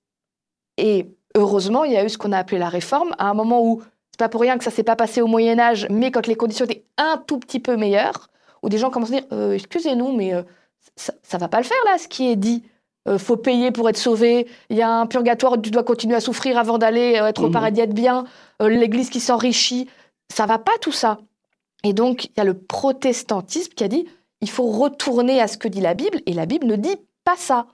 Et 0.77 1.07
heureusement, 1.37 1.85
il 1.85 1.93
y 1.93 1.97
a 1.97 2.05
eu 2.05 2.09
ce 2.09 2.19
qu'on 2.19 2.33
a 2.33 2.39
appelé 2.39 2.59
la 2.59 2.69
réforme, 2.69 3.15
à 3.19 3.29
un 3.29 3.35
moment 3.35 3.63
où 3.65 3.83
c'est 4.11 4.19
pas 4.19 4.29
pour 4.29 4.41
rien 4.43 4.59
que 4.59 4.65
ça 4.65 4.71
s'est 4.71 4.83
pas 4.83 4.97
passé 4.97 5.23
au 5.23 5.27
Moyen 5.27 5.59
Âge, 5.59 5.87
mais 5.91 6.11
quand 6.11 6.27
les 6.27 6.35
conditions 6.37 6.65
étaient 6.67 6.85
un 6.99 7.17
tout 7.27 7.39
petit 7.39 7.61
peu 7.61 7.77
meilleures, 7.77 8.29
où 8.63 8.69
des 8.69 8.79
gens 8.79 8.91
commencent 8.91 9.11
à 9.13 9.21
dire 9.21 9.27
Euh, 9.33 9.53
excusez-nous, 9.53 10.13
mais 10.13 10.35
euh, 10.35 10.43
ça, 10.97 11.13
ça 11.23 11.39
va 11.39 11.49
pas 11.49 11.59
le 11.59 11.65
faire 11.65 11.77
là, 11.87 11.99
ce 11.99 12.09
qui 12.09 12.31
est 12.31 12.37
dit. 12.37 12.63
Euh, 13.09 13.19
faut 13.19 13.37
payer 13.37 13.73
pour 13.73 13.89
être 13.89 13.97
sauvé. 13.97 14.47
Il 14.71 14.77
y 14.77 14.83
a 14.83 14.89
un 14.89 15.07
purgatoire 15.07 15.55
où 15.55 15.57
tu 15.57 15.71
dois 15.73 15.83
continuer 15.83 16.15
à 16.15 16.21
souffrir 16.21 16.57
avant 16.57 16.79
d'aller 16.79 17.17
euh, 17.17 17.27
être 17.27 17.43
au 17.43 17.47
Mhm. 17.47 17.53
paradis, 17.53 17.81
être 17.81 17.95
bien. 17.95 18.25
L'Église 18.61 19.11
qui 19.11 19.19
s'enrichit, 19.19 19.89
ça 20.33 20.47
va 20.47 20.59
pas 20.59 20.71
tout 20.81 20.93
ça. 20.93 21.19
Et 21.83 21.93
donc 21.95 22.27
il 22.27 22.33
y 22.37 22.41
a 22.41 22.45
le 22.45 22.55
protestantisme 22.57 23.73
qui 23.75 23.83
a 23.83 23.89
dit 23.89 24.07
il 24.41 24.49
faut 24.51 24.67
retourner 24.71 25.41
à 25.41 25.49
ce 25.49 25.57
que 25.59 25.67
dit 25.67 25.81
la 25.81 25.95
Bible, 25.95 26.21
et 26.27 26.33
la 26.33 26.47
Bible 26.47 26.67
ne 26.67 26.77
dit 26.77 26.97
pas 27.25 27.35
ça. 27.37 27.67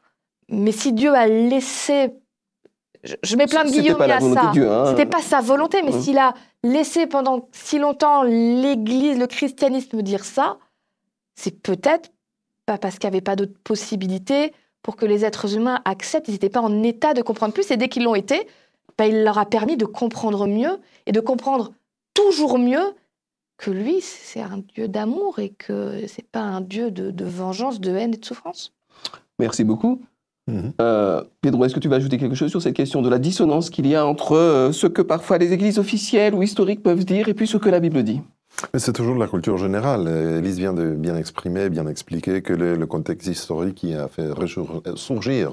Mais 0.49 0.73
si 0.73 0.93
Dieu 0.95 1.15
a 1.15 1.27
laissé, 1.27 2.11
je, 3.09 3.15
je 3.23 3.37
mets 3.37 3.47
plein 3.47 3.65
de 3.65 3.71
la 4.07 4.17
à 4.17 4.21
ça. 4.21 4.53
Hein. 4.55 4.87
C'était 4.91 5.07
pas 5.07 5.21
sa 5.23 5.41
volonté, 5.41 5.83
mais 5.83 5.93
Mhm. 5.93 6.01
s'il 6.01 6.19
a 6.19 6.35
laissé 6.63 7.07
pendant 7.07 7.49
si 7.53 7.79
longtemps 7.79 8.23
l'Église, 8.23 9.19
le 9.19 9.27
christianisme 9.27 10.03
dire 10.03 10.25
ça, 10.25 10.59
c'est 11.35 11.63
peut-être 11.63 12.11
pas 12.67 12.79
parce 12.79 12.99
qu'il 12.99 13.09
n'y 13.09 13.17
avait 13.17 13.23
pas 13.23 13.37
d'autres 13.37 13.59
possibilités 13.65 14.53
pour 14.83 14.97
que 14.97 15.07
les 15.07 15.25
êtres 15.25 15.55
humains 15.57 15.81
acceptent. 15.85 16.29
Ils 16.29 16.33
n'étaient 16.33 16.49
pas 16.51 16.61
en 16.61 16.83
état 16.83 17.15
de 17.15 17.23
comprendre 17.23 17.53
plus, 17.55 17.71
et 17.71 17.77
dès 17.77 17.89
qu'ils 17.89 18.05
l'ont 18.05 18.15
été, 18.15 18.47
ben, 18.97 19.07
il 19.07 19.25
leur 19.25 19.39
a 19.39 19.47
permis 19.47 19.77
de 19.77 19.85
comprendre 19.87 20.47
mieux 20.47 20.79
et 21.07 21.13
de 21.13 21.21
comprendre 21.21 21.73
toujours 22.15 22.59
mieux 22.59 22.95
que 23.57 23.71
lui, 23.71 24.01
c'est 24.01 24.41
un 24.41 24.63
Dieu 24.75 24.87
d'amour 24.89 25.39
et 25.39 25.51
que 25.51 26.05
c'est 26.07 26.27
pas 26.27 26.41
un 26.41 26.61
Dieu 26.61 26.91
de, 26.91 27.11
de 27.11 27.25
vengeance, 27.25 27.81
de 27.81 27.95
haine 27.97 28.15
et 28.15 28.19
de 28.19 28.25
souffrance. 28.25 28.73
Merci 29.39 29.65
beaucoup. 29.65 30.01
Euh, 30.81 31.23
Pedro, 31.41 31.65
est-ce 31.65 31.75
que 31.75 31.81
tu 31.81 31.89
vas 31.89 31.97
ajouter 31.97 32.19
quelque 32.19 32.35
chose 32.35 32.51
sur 32.51 32.63
cette 32.63 32.75
question 32.75 33.03
de 33.03 33.09
la 33.09 33.19
dissonance 33.19 33.71
qu'il 33.71 33.87
y 33.87 33.95
a 33.95 34.07
entre 34.07 34.37
euh, 34.37 34.73
ce 34.73 34.87
que 34.87 35.03
parfois 35.03 35.39
les 35.39 35.53
églises 35.53 35.79
officielles 35.79 36.35
ou 36.35 36.43
historiques 36.43 36.83
peuvent 36.83 37.05
dire 37.05 37.29
et 37.29 37.35
puis 37.35 37.47
ce 37.47 37.57
que 37.57 37.69
la 37.69 37.81
Bible 37.81 38.03
dit? 38.03 38.21
C'est 38.75 38.93
toujours 38.93 39.15
de 39.15 39.21
la 39.21 39.29
culture 39.29 39.57
générale. 39.57 40.09
Elise 40.09 40.59
vient 40.59 40.73
de 40.73 40.91
bien 40.91 41.17
exprimer, 41.17 41.69
bien 41.69 41.87
expliquer 41.87 42.43
que 42.43 42.53
le, 42.53 42.87
contexte 42.87 43.29
historique 43.29 43.77
qui 43.77 43.95
a 43.95 44.09
fait 44.09 44.29
surgir 44.97 45.53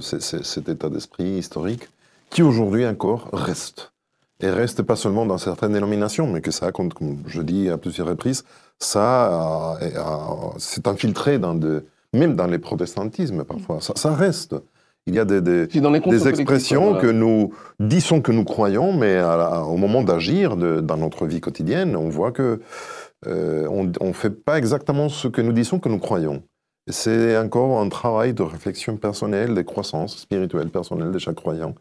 c'est- 0.00 0.22
c'est- 0.22 0.44
cet 0.44 0.68
état 0.68 0.88
d'esprit 0.88 1.38
historique 1.38 1.88
qui 2.30 2.42
aujourd'hui 2.42 2.86
encore 2.86 3.28
reste. 3.32 3.92
Et 4.40 4.48
reste 4.48 4.82
pas 4.82 4.96
seulement 4.96 5.26
dans 5.26 5.36
certaines 5.36 5.72
dénominations, 5.72 6.26
mais 6.26 6.40
que 6.40 6.50
ça, 6.50 6.72
comme, 6.72 6.90
je 7.26 7.42
dis 7.42 7.68
à 7.68 7.76
plusieurs 7.76 8.06
reprises, 8.06 8.44
ça 8.78 9.76
est, 9.82 9.92
s'est 10.58 10.88
infiltré 10.88 11.38
dans 11.38 11.54
de, 11.54 11.84
même 12.14 12.34
dans 12.34 12.46
les 12.46 12.58
protestantismes 12.58 13.44
parfois. 13.44 13.80
Ça, 13.80 13.92
ça 13.96 14.14
reste. 14.14 14.54
Il 15.06 15.14
y 15.14 15.18
a 15.18 15.24
des- 15.24 15.40
expressions 16.28 16.84
voilà. 16.92 17.00
que 17.00 17.06
nous 17.06 17.52
disons 17.80 18.20
que 18.20 18.32
nous 18.32 18.44
croyons, 18.44 18.92
mais 18.92 19.16
à 19.16 19.36
la- 19.36 19.64
au 19.64 19.76
moment 19.76 20.02
d'agir 20.02 20.56
dans 20.56 20.96
notre 20.96 21.26
vie 21.26 21.40
quotidienne, 21.40 21.96
on 21.96 22.08
voit 22.08 22.32
que 22.32 22.60
euh, 23.26 23.66
on 23.68 24.06
ne 24.06 24.12
fait 24.12 24.30
pas 24.30 24.56
exactement 24.58 25.08
ce 25.08 25.28
que 25.28 25.40
nous 25.42 25.52
disons 25.52 25.78
que 25.78 25.88
nous 25.88 25.98
croyons. 25.98 26.42
C'est 26.88 27.36
encore 27.36 27.80
un 27.80 27.88
travail 27.88 28.32
de 28.34 28.42
réflexion 28.42 28.96
personnelle, 28.96 29.54
de 29.54 29.62
croissance 29.62 30.16
spirituelle 30.16 30.68
personnelle 30.70 31.12
de 31.12 31.18
chaque 31.18 31.34
croyant. 31.36 31.74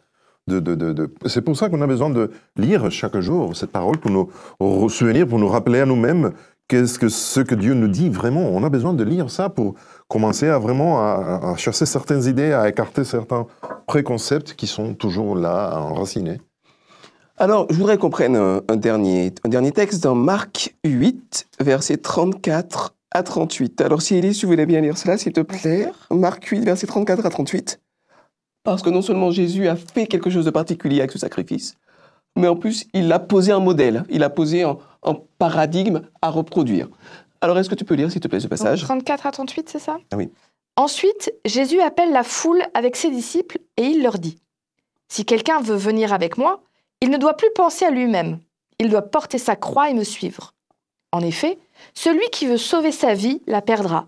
De, 0.48 0.60
de- 0.60 0.76
de- 0.76 0.94
de- 0.94 1.14
C'est 1.26 1.42
pour 1.42 1.56
ça 1.58 1.70
qu'on 1.70 1.82
a 1.82 1.88
besoin 1.88 2.10
de 2.10 2.32
lire 2.58 2.90
chaque 2.92 3.20
jour 3.20 3.56
cette 3.56 3.72
parole 3.72 3.98
pour 3.98 4.12
nous 4.12 4.90
souvenir, 4.90 5.28
pour 5.28 5.40
nous 5.40 5.48
rappeler 5.48 5.80
à 5.80 5.86
nous-mêmes 5.86 6.32
qu'est-ce 6.68 7.00
que 7.00 7.08
ce 7.10 7.40
que 7.42 7.56
Dieu 7.56 7.74
nous 7.74 7.88
dit 7.88 8.10
vraiment. 8.10 8.42
On 8.50 8.64
a 8.64 8.70
besoin 8.70 8.94
de 8.94 9.04
lire 9.04 9.30
ça 9.30 9.50
pour 9.50 9.76
commencer 10.10 10.48
à 10.48 10.58
vraiment 10.58 11.00
à, 11.00 11.56
certaines 11.58 12.26
idées, 12.26 12.52
à 12.52 12.68
écarter 12.68 13.06
certains 13.06 13.46
préconcepts 13.88 14.56
qui 14.56 14.68
sont 14.68 14.94
toujours 14.94 15.36
là, 15.36 15.80
enracinés. 15.80 16.42
Alors, 17.38 17.68
je 17.70 17.76
voudrais 17.78 17.98
qu'on 17.98 18.10
prenne 18.10 18.36
un, 18.36 18.76
dernier, 18.76 19.34
un 19.46 19.50
dernier 19.50 19.72
texte 19.72 20.04
dans 20.04 20.16
Marc 20.16 20.76
8, 20.84 21.48
versets 21.62 21.98
34 21.98 22.96
à 23.12 23.24
38. 23.24 23.80
Alors, 23.80 24.02
si 24.02 24.16
Élise, 24.16 24.40
tu 24.40 24.46
voulais 24.46 24.66
bien 24.66 24.82
lire 24.82 24.98
cela, 24.98 25.18
s'il 25.18 25.32
te 25.32 25.40
plaît. 25.40 25.88
Marc 26.12 26.44
8, 26.44 26.66
versets 26.66 26.88
34 26.88 27.26
à 27.26 27.30
38. 27.30 27.80
Parce 28.64 28.82
que 28.82 28.90
non 28.90 29.02
seulement 29.02 29.32
Jésus 29.32 29.70
a 29.70 29.78
fait 29.78 30.06
quelque 30.06 30.30
chose 30.30 30.44
de 30.44 30.52
particulier 30.52 31.00
avec 31.00 31.12
ce 31.12 31.20
sacrifice, 31.20 31.78
mais 32.36 32.48
en 32.48 32.58
plus, 32.58 32.88
il 32.94 33.12
a 33.14 33.20
posé 33.20 33.54
un 33.54 33.60
modèle, 33.60 34.04
il 34.10 34.24
a 34.24 34.30
posé 34.30 34.64
un 34.64 34.78
paradigme 35.38 36.02
à 36.22 36.30
reproduire. 36.30 36.90
Alors, 37.42 37.58
est-ce 37.58 37.70
que 37.70 37.76
tu 37.76 37.86
peux 37.86 37.96
lire, 37.96 38.12
s'il 38.12 38.22
te 38.22 38.28
plaît, 38.28 38.40
ce 38.40 38.48
passage? 38.48 38.82
34 38.82 39.26
à 39.26 39.32
38, 39.32 39.70
c'est 39.70 39.80
ça? 39.80 39.98
Ah 40.12 40.18
oui. 40.18 40.30
Ensuite, 40.76 41.34
Jésus 41.46 41.82
appelle 41.82 42.12
la 42.12 42.24
foule 42.24 42.64
avec 42.74 42.96
ses 42.96 43.10
disciples 43.10 43.60
et 43.78 43.84
il 43.84 44.02
leur 44.02 44.18
dit 44.18 44.38
Si 45.10 45.26
quelqu'un 45.26 45.62
veut 45.62 45.76
venir 45.76 46.14
avec 46.14 46.38
moi, 46.38 46.62
il 47.02 47.10
ne 47.10 47.18
doit 47.18 47.36
plus 47.36 47.52
penser 47.56 47.86
à 47.86 47.92
lui-même. 47.92 48.40
Il 48.80 48.90
doit 48.90 49.02
porter 49.02 49.38
sa 49.38 49.56
croix 49.56 49.90
et 49.90 49.94
me 49.94 50.04
suivre. 50.04 50.54
En 51.12 51.22
effet, 51.22 51.58
celui 51.94 52.28
qui 52.32 52.46
veut 52.46 52.58
sauver 52.58 52.92
sa 52.92 53.14
vie 53.14 53.42
la 53.48 53.62
perdra. 53.62 54.08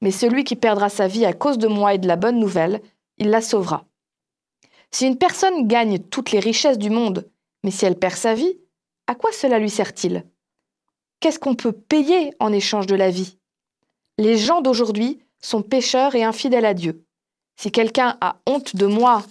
Mais 0.00 0.10
celui 0.10 0.44
qui 0.44 0.56
perdra 0.56 0.88
sa 0.88 1.06
vie 1.06 1.26
à 1.26 1.32
cause 1.32 1.58
de 1.58 1.68
moi 1.68 1.94
et 1.94 1.98
de 1.98 2.08
la 2.08 2.16
bonne 2.16 2.38
nouvelle, 2.38 2.80
il 3.18 3.30
la 3.30 3.40
sauvera. 3.40 3.84
Si 4.90 5.06
une 5.06 5.18
personne 5.18 5.66
gagne 5.68 5.98
toutes 5.98 6.32
les 6.32 6.40
richesses 6.40 6.78
du 6.78 6.90
monde, 6.90 7.28
mais 7.62 7.70
si 7.70 7.84
elle 7.84 7.98
perd 7.98 8.16
sa 8.16 8.34
vie, 8.34 8.58
à 9.06 9.14
quoi 9.14 9.30
cela 9.32 9.58
lui 9.58 9.70
sert-il? 9.70 10.24
Qu'est-ce 11.20 11.38
qu'on 11.38 11.54
peut 11.54 11.72
payer 11.72 12.32
en 12.40 12.52
échange 12.52 12.86
de 12.86 12.94
la 12.94 13.10
vie? 13.10 13.36
Les 14.18 14.36
gens 14.36 14.62
d'aujourd'hui 14.62 15.20
sont 15.40 15.62
pécheurs 15.62 16.14
et 16.14 16.24
infidèles 16.24 16.64
à 16.64 16.74
Dieu. 16.74 17.04
Si 17.60 17.70
quelqu'un 17.70 18.16
a 18.20 18.36
honte 18.46 18.74
de 18.74 18.86
moi 18.86 19.22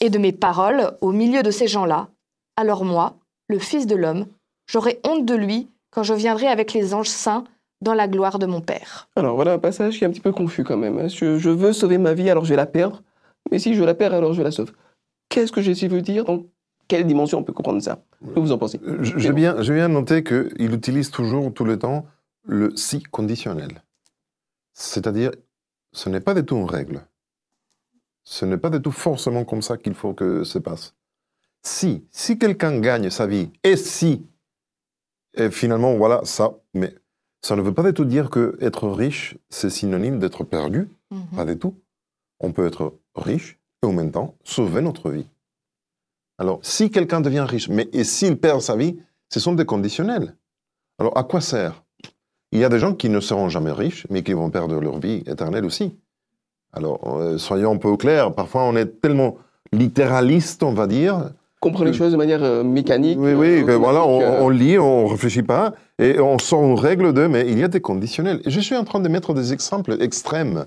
et 0.00 0.10
de 0.10 0.18
mes 0.18 0.32
paroles 0.32 0.96
au 1.00 1.10
milieu 1.10 1.42
de 1.42 1.50
ces 1.50 1.66
gens-là, 1.66 2.08
alors 2.56 2.84
moi, 2.84 3.16
le 3.48 3.58
Fils 3.58 3.86
de 3.86 3.96
l'homme, 3.96 4.26
j'aurai 4.70 5.00
honte 5.04 5.24
de 5.24 5.34
lui 5.34 5.68
quand 5.90 6.02
je 6.02 6.12
viendrai 6.12 6.46
avec 6.48 6.74
les 6.74 6.92
anges 6.92 7.08
saints 7.08 7.44
dans 7.80 7.94
la 7.94 8.08
gloire 8.08 8.38
de 8.38 8.46
mon 8.46 8.60
Père. 8.60 9.08
Alors 9.16 9.36
voilà 9.36 9.54
un 9.54 9.58
passage 9.58 9.96
qui 9.96 10.04
est 10.04 10.06
un 10.06 10.10
petit 10.10 10.20
peu 10.20 10.32
confus 10.32 10.64
quand 10.64 10.76
même. 10.76 10.98
hein. 10.98 11.08
Je, 11.08 11.38
je 11.38 11.48
veux 11.50 11.72
sauver 11.72 11.96
ma 11.96 12.12
vie, 12.12 12.28
alors 12.28 12.44
je 12.44 12.50
vais 12.50 12.56
la 12.56 12.66
perdre. 12.66 13.02
Mais 13.50 13.58
si 13.58 13.74
je 13.74 13.84
la 13.84 13.94
perds, 13.94 14.12
alors 14.12 14.34
je 14.34 14.42
la 14.42 14.50
sauve. 14.50 14.72
Qu'est-ce 15.30 15.52
que 15.52 15.62
Jésus 15.62 15.88
veut 15.88 16.02
dire 16.02 16.24
quelle 16.88 17.06
dimension 17.06 17.38
on 17.38 17.44
peut 17.44 17.52
comprendre 17.52 17.80
ça? 17.80 18.02
Que 18.34 18.40
vous 18.40 18.50
en 18.50 18.58
pensez? 18.58 18.80
J'ai 19.00 19.32
bien, 19.32 19.54
bien 19.60 19.88
noté 19.88 20.24
qu'il 20.24 20.74
utilise 20.74 21.10
toujours, 21.10 21.52
tout 21.52 21.64
le 21.64 21.78
temps, 21.78 22.06
le 22.44 22.74
si 22.76 23.02
conditionnel. 23.02 23.82
C'est-à-dire, 24.72 25.30
ce 25.92 26.08
n'est 26.08 26.20
pas 26.20 26.34
du 26.34 26.44
tout 26.44 26.56
une 26.56 26.64
règle. 26.64 27.06
Ce 28.24 28.44
n'est 28.44 28.58
pas 28.58 28.70
du 28.70 28.80
tout 28.80 28.90
forcément 28.90 29.44
comme 29.44 29.62
ça 29.62 29.76
qu'il 29.76 29.94
faut 29.94 30.14
que 30.14 30.44
se 30.44 30.58
passe. 30.58 30.94
Si, 31.62 32.06
si 32.10 32.38
quelqu'un 32.38 32.78
gagne 32.80 33.10
sa 33.10 33.26
vie, 33.26 33.50
et 33.64 33.76
si, 33.76 34.26
et 35.34 35.50
finalement, 35.50 35.96
voilà, 35.96 36.20
ça, 36.24 36.54
mais 36.74 36.94
ça 37.42 37.56
ne 37.56 37.62
veut 37.62 37.74
pas 37.74 37.82
du 37.82 37.92
tout 37.92 38.04
dire 38.04 38.30
que 38.30 38.56
être 38.60 38.88
riche, 38.88 39.36
c'est 39.48 39.70
synonyme 39.70 40.18
d'être 40.18 40.44
perdu. 40.44 40.88
Pas 41.34 41.44
du 41.44 41.58
tout. 41.58 41.74
On 42.40 42.52
peut 42.52 42.66
être 42.66 42.98
riche 43.14 43.58
et 43.82 43.86
en 43.86 43.92
même 43.92 44.10
temps 44.10 44.36
sauver 44.44 44.82
notre 44.82 45.10
vie. 45.10 45.26
Alors, 46.38 46.60
si 46.62 46.90
quelqu'un 46.90 47.20
devient 47.20 47.44
riche, 47.48 47.68
mais 47.68 47.88
et 47.92 48.04
s'il 48.04 48.36
perd 48.38 48.60
sa 48.60 48.76
vie, 48.76 48.96
ce 49.28 49.40
sont 49.40 49.52
des 49.52 49.64
conditionnels. 49.64 50.34
Alors, 50.98 51.16
à 51.18 51.24
quoi 51.24 51.40
sert? 51.40 51.82
Il 52.52 52.60
y 52.60 52.64
a 52.64 52.68
des 52.68 52.78
gens 52.78 52.94
qui 52.94 53.08
ne 53.08 53.20
seront 53.20 53.48
jamais 53.48 53.72
riches, 53.72 54.06
mais 54.08 54.22
qui 54.22 54.32
vont 54.32 54.48
perdre 54.50 54.80
leur 54.80 54.98
vie 54.98 55.22
éternelle 55.26 55.64
aussi. 55.64 55.96
Alors, 56.72 57.00
euh, 57.18 57.38
soyons 57.38 57.74
un 57.74 57.76
peu 57.76 57.96
clairs, 57.96 58.32
parfois 58.34 58.62
on 58.64 58.76
est 58.76 59.00
tellement 59.00 59.36
littéraliste, 59.72 60.62
on 60.62 60.72
va 60.72 60.86
dire. 60.86 61.30
Comprendre 61.60 61.86
les 61.86 61.90
Euh, 61.90 61.98
choses 61.98 62.12
de 62.12 62.16
manière 62.16 62.42
euh, 62.42 62.62
mécanique. 62.62 63.18
Oui, 63.20 63.32
oui, 63.32 63.62
euh, 63.62 63.64
que 63.64 63.72
voilà, 63.72 64.04
on, 64.06 64.48
lit, 64.48 64.78
on 64.78 65.06
réfléchit 65.06 65.42
pas, 65.42 65.74
et 65.98 66.20
on 66.20 66.38
sort 66.38 66.62
une 66.62 66.78
règle 66.78 67.12
de, 67.12 67.26
mais 67.26 67.50
il 67.50 67.58
y 67.58 67.64
a 67.64 67.68
des 67.68 67.80
conditionnels. 67.80 68.40
Et 68.44 68.50
je 68.50 68.60
suis 68.60 68.76
en 68.76 68.84
train 68.84 69.00
de 69.00 69.08
mettre 69.08 69.34
des 69.34 69.52
exemples 69.52 69.96
extrêmes. 70.00 70.66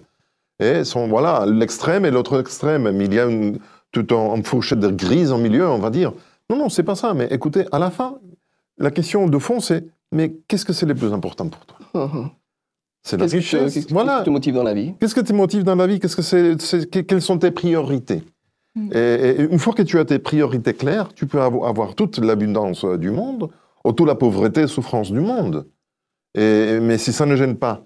Et 0.60 0.84
sont, 0.84 1.08
voilà, 1.08 1.46
l'extrême 1.48 2.06
et 2.06 2.12
l'autre 2.12 2.40
extrême, 2.40 2.92
mais 2.92 3.06
il 3.06 3.14
y 3.14 3.20
a 3.20 3.26
une, 3.26 3.58
tout 3.92 4.12
en, 4.14 4.34
en 4.38 4.44
fourchette 4.44 4.80
grise 4.80 5.32
en 5.32 5.38
milieu, 5.38 5.68
on 5.70 5.80
va 5.80 5.90
dire. 5.90 6.14
Non, 6.50 6.58
non, 6.58 6.70
c'est 6.70 6.84
pas 6.84 6.96
ça, 6.96 7.14
mais 7.14 7.28
écoutez, 7.32 7.66
à 7.72 7.80
la 7.80 7.92
fin, 7.92 8.18
la 8.78 8.92
question 8.92 9.28
de 9.28 9.38
fond, 9.38 9.60
c'est, 9.60 9.86
mais 10.12 10.34
qu'est-ce 10.48 10.66
que 10.66 10.74
c'est 10.74 10.86
le 10.86 10.96
plus 10.96 11.14
important 11.14 11.48
pour 11.50 11.66
toi? 11.66 11.78
C'est 13.04 13.18
la 13.18 13.26
qui 13.26 13.38
richesse. 13.38 13.74
qu'est-ce 13.74 13.88
qui 13.88 13.94
voilà. 13.94 14.22
te 14.22 14.30
motive 14.30 14.54
dans 14.54 14.62
la 14.62 14.76
vie? 14.76 14.94
Qu'est-ce 15.00 15.16
que 15.16 15.22
te 15.22 15.34
motive 15.34 15.64
dans 15.64 15.74
la 15.76 15.88
vie? 15.88 16.00
Qu'est-ce 16.00 16.16
que 16.16 16.22
c'est, 16.22 16.62
c'est- 16.62 16.88
que- 16.88 17.00
Quelles 17.00 17.24
sont 17.24 17.40
tes 17.40 17.50
priorités? 17.50 18.22
Mm. 18.76 18.90
et, 18.94 19.00
et 19.00 19.42
une 19.42 19.58
fois 19.58 19.74
que 19.74 19.82
tu 19.82 19.98
as 19.98 20.06
tes 20.06 20.20
priorités 20.20 20.76
claires, 20.76 21.12
tu 21.16 21.26
peux 21.26 21.40
avo- 21.40 21.68
avoir 21.68 21.96
toute 21.96 22.20
l'abondance 22.20 22.84
euh, 22.86 22.98
du 23.00 23.10
monde, 23.10 23.50
ou 23.84 23.92
toute 23.92 24.06
la 24.06 24.14
pauvreté 24.14 24.62
et 24.62 24.68
souffrance 24.68 25.12
du 25.12 25.20
monde. 25.20 25.66
Et, 26.36 26.80
mais 26.80 27.00
si 27.00 27.12
ça 27.12 27.26
ne 27.26 27.36
gêne 27.36 27.58
pas, 27.58 27.84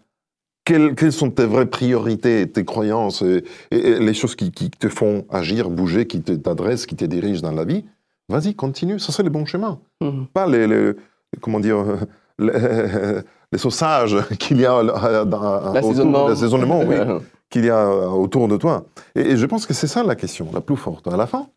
quelles, 0.66 0.96
quelles 0.96 1.14
sont 1.14 1.30
tes 1.32 1.46
vraies 1.46 1.68
priorités, 1.68 2.50
tes 2.50 2.66
croyances, 2.66 3.22
et, 3.22 3.44
et- 3.72 3.78
et 3.92 4.00
les 4.00 4.14
choses 4.14 4.36
qui, 4.36 4.52
qui 4.52 4.70
te 4.72 4.90
font 4.90 5.26
agir, 5.30 5.70
bouger, 5.70 6.08
qui 6.08 6.22
t'adressent, 6.22 6.86
qui 6.86 6.96
te 6.96 7.06
dirigent 7.06 7.42
dans 7.42 7.52
la 7.52 7.64
vie? 7.66 7.86
Vas-y, 8.30 8.56
continue. 8.56 9.00
Ça, 9.00 9.12
c'est 9.14 9.24
le 9.24 9.30
bon 9.30 9.46
chemin. 9.46 9.80
Hum. 10.02 10.26
Pas 10.34 10.48
les, 10.48 10.68
les- 10.68 10.94
comment 11.40 11.60
dire, 11.60 11.78
euh, 11.78 11.98
les, 12.40 13.22
les 13.52 13.58
sausages 13.60 14.18
qu'il 14.40 14.60
y 14.60 14.66
a 14.66 14.76
euh, 14.78 15.24
dans, 15.26 15.72
L'assaisonnement. 15.74 16.20
autour- 16.20 16.30
l'assaisonnement, 16.30 16.80
oui 16.82 16.96
Euh, 16.96 17.20
qu'il 17.50 17.64
y 17.66 17.70
a 17.70 17.86
euh, 17.86 18.08
autour 18.08 18.48
de 18.48 18.58
toi. 18.58 18.86
Et, 19.14 19.22
et 19.22 19.38
je 19.38 19.46
pense 19.46 19.68
que 19.68 19.74
c'est 19.76 19.88
ça 19.88 20.04
la 20.04 20.16
question, 20.16 20.50
la 20.52 20.62
plus 20.62 20.76
forte. 20.76 21.08
À 21.08 21.16
la 21.16 21.28
fin, 21.28 21.48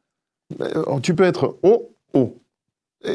euh, 0.60 1.00
tu 1.02 1.14
peux 1.14 1.24
être 1.24 1.56
haut, 1.62 1.90
haut. 2.12 2.36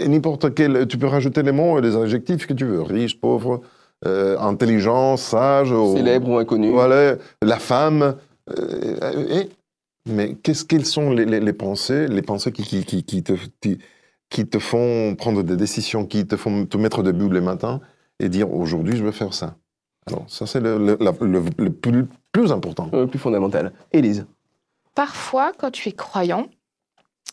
N'importe 0.08 0.54
quel, 0.56 0.88
tu 0.88 0.98
peux 0.98 1.08
rajouter 1.08 1.44
les 1.44 1.52
mots 1.52 1.78
et 1.78 1.82
les 1.82 1.96
adjectifs 1.96 2.48
que 2.48 2.54
tu 2.54 2.66
veux. 2.66 2.82
Riche, 2.82 3.20
pauvre, 3.20 3.62
euh, 4.06 4.38
intelligent, 4.40 5.18
sage. 5.18 5.74
Célèbre 5.94 6.30
ou 6.30 6.38
inconnu. 6.38 6.72
Voilà, 6.72 7.16
la 7.42 7.60
femme. 7.60 8.16
euh, 8.50 9.42
et- 9.42 9.50
mais 10.10 10.36
qu'est-ce 10.36 10.66
quelles 10.66 10.86
sont 10.86 11.12
les, 11.12 11.24
les- 11.26 11.40
les 11.40 11.54
pensées, 11.54 12.08
les 12.08 12.22
pensées 12.22 12.52
qui, 12.52 12.64
qui, 12.64 12.84
qui, 12.84 13.04
qui 13.06 13.24
te, 13.24 13.34
qui, 13.62 13.78
qui 14.30 14.46
te 14.46 14.60
font 14.60 15.16
prendre 15.16 15.44
des 15.44 15.56
décisions, 15.56 16.06
qui 16.06 16.28
te 16.28 16.36
font 16.36 16.66
te 16.66 16.76
mettre 16.78 17.04
debout 17.04 17.30
le 17.30 17.40
matin 17.40 17.80
et 18.20 18.28
dire 18.28 18.54
aujourd'hui 18.54 18.98
je 18.98 19.04
veux 19.06 19.12
faire 19.14 19.34
ça? 19.34 19.56
Alors 20.08 20.26
ça 20.28 20.46
c'est 20.46 20.60
le, 20.60 20.78
le- 20.78 20.98
la- 21.00 21.14
le- 21.22 21.44
le 21.58 21.70
plus, 21.72 22.06
plus 22.34 22.52
important. 22.52 22.90
Euh, 22.94 23.06
plus 23.08 23.20
fondamental. 23.20 23.72
Élise. 23.94 24.26
Parfois, 24.94 25.54
quand 25.58 25.72
tu 25.72 25.88
es 25.90 25.94
croyant, 25.94 26.48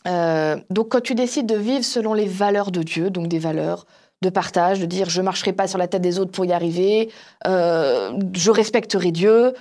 euh, 0.07 0.55
donc 0.69 0.89
quand 0.89 1.01
tu 1.01 1.13
décides 1.13 1.45
de 1.47 1.55
vivre 1.57 1.83
selon 1.83 2.13
les 2.13 2.25
valeurs 2.25 2.71
de 2.71 2.81
Dieu, 2.83 3.09
donc 3.09 3.27
des 3.27 3.39
valeurs 3.39 3.85
de 4.21 4.29
partage, 4.29 4.79
de 4.79 4.85
dire 4.85 5.09
je 5.09 5.21
marcherai 5.21 5.53
pas 5.53 5.67
sur 5.67 5.77
la 5.77 5.87
tête 5.87 6.01
des 6.01 6.19
autres 6.19 6.31
pour 6.31 6.45
y 6.45 6.53
arriver, 6.53 7.11
euh, 7.47 8.11
je 8.33 8.51
respecterai 8.51 9.11
Dieu, 9.11 9.53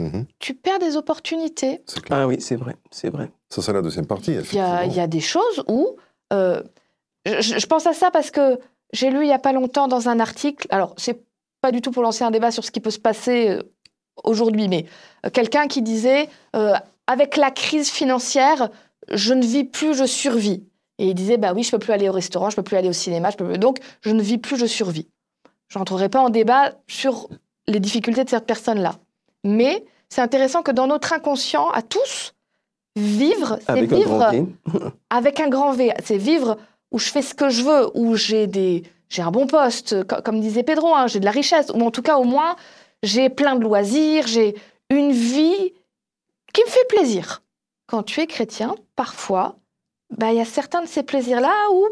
Mhm, 0.00 0.26
tu 0.38 0.54
perds 0.54 0.78
des 0.78 0.96
opportunités. 0.96 1.82
Ah 2.10 2.28
oui, 2.28 2.36
c'est 2.40 2.54
vrai, 2.54 2.76
c'est 2.92 3.10
vrai. 3.10 3.32
Ça 3.50 3.62
c'est 3.62 3.72
la 3.72 3.82
deuxième 3.82 4.06
partie. 4.06 4.30
Il 4.32 4.54
y 4.54 4.60
a, 4.60 4.84
il 4.84 4.94
y 4.94 5.00
a 5.00 5.08
des 5.08 5.18
choses 5.18 5.64
où... 5.66 5.96
euh, 6.32 6.62
je, 7.26 7.58
je 7.58 7.66
pense 7.66 7.84
à 7.88 7.92
ça 7.92 8.12
parce 8.12 8.30
que 8.30 8.60
j'ai 8.92 9.10
lu 9.10 9.22
il 9.22 9.28
y 9.28 9.32
a 9.32 9.40
pas 9.40 9.52
longtemps 9.52 9.88
dans 9.88 10.08
un 10.08 10.20
article, 10.20 10.68
alors 10.70 10.94
c'est 10.98 11.20
pas 11.62 11.72
du 11.72 11.80
tout 11.82 11.90
pour 11.90 12.04
lancer 12.04 12.22
un 12.22 12.30
débat 12.30 12.52
sur 12.52 12.64
ce 12.64 12.70
qui 12.70 12.78
peut 12.78 12.92
se 12.92 13.00
passer 13.00 13.48
euh, 13.48 13.62
aujourd'hui, 14.22 14.68
mais 14.68 14.86
quelqu'un 15.32 15.66
qui 15.66 15.82
disait, 15.82 16.28
euh, 16.54 16.74
avec 17.08 17.36
la 17.36 17.50
crise 17.50 17.90
financière, 17.90 18.68
je 19.10 19.34
ne 19.34 19.42
vis 19.44 19.64
plus, 19.64 19.94
je 19.94 20.04
survis. 20.04 20.62
Et 20.98 21.06
il 21.08 21.14
disait, 21.14 21.36
bah 21.36 21.52
oui, 21.54 21.62
je 21.62 21.70
peux 21.70 21.78
plus 21.78 21.92
aller 21.92 22.08
au 22.08 22.12
restaurant, 22.12 22.50
je 22.50 22.56
peux 22.56 22.62
plus 22.62 22.76
aller 22.76 22.88
au 22.88 22.92
cinéma, 22.92 23.30
je 23.30 23.36
peux 23.36 23.46
plus- 23.46 23.58
donc 23.58 23.78
je 24.00 24.10
ne 24.10 24.20
vis 24.22 24.38
plus, 24.38 24.56
je 24.56 24.66
survis. 24.66 25.06
Je 25.68 25.78
rentrerai 25.78 26.08
pas 26.08 26.20
en 26.20 26.30
débat 26.30 26.72
sur 26.88 27.28
les 27.66 27.78
difficultés 27.80 28.24
de 28.24 28.30
cette 28.30 28.46
personne-là. 28.46 28.96
Mais 29.44 29.84
c'est 30.08 30.22
intéressant 30.22 30.62
que 30.62 30.72
dans 30.72 30.86
notre 30.86 31.12
inconscient, 31.12 31.68
à 31.70 31.82
tous, 31.82 32.34
vivre, 32.96 33.58
c'est 33.66 33.72
vivre 33.96 34.18
avec 35.10 35.40
un 35.40 35.48
grand 35.48 35.72
V. 35.72 35.92
C'est 36.04 36.16
vivre 36.16 36.56
où 36.90 36.98
je 36.98 37.08
fais 37.10 37.22
ce 37.22 37.34
que 37.34 37.48
je 37.50 37.62
veux, 37.62 37.90
où 37.96 38.16
j'ai 38.16 38.46
des 38.46 38.82
j'ai 39.10 39.22
un 39.22 39.30
bon 39.30 39.46
poste, 39.46 40.04
co- 40.06 40.20
comme 40.22 40.40
disait 40.40 40.62
Pedro, 40.62 40.94
hein, 40.94 41.06
j'ai 41.06 41.20
de 41.20 41.24
la 41.24 41.30
richesse, 41.30 41.70
ou 41.74 41.80
en 41.80 41.90
tout 41.90 42.02
cas 42.02 42.16
au 42.16 42.24
moins 42.24 42.56
j'ai 43.02 43.30
plein 43.30 43.56
de 43.56 43.62
loisirs, 43.62 44.26
j'ai 44.26 44.54
une 44.90 45.12
vie 45.12 45.72
qui 46.52 46.62
me 46.62 46.68
fait 46.68 46.86
plaisir. 46.88 47.42
Quand 47.86 48.02
tu 48.02 48.20
es 48.20 48.26
chrétien, 48.26 48.74
parfois, 48.96 49.56
bah, 50.16 50.32
il 50.32 50.38
y 50.38 50.40
a 50.40 50.44
certains 50.44 50.82
de 50.82 50.88
ces 50.88 51.02
plaisirs-là 51.02 51.52
où, 51.72 51.86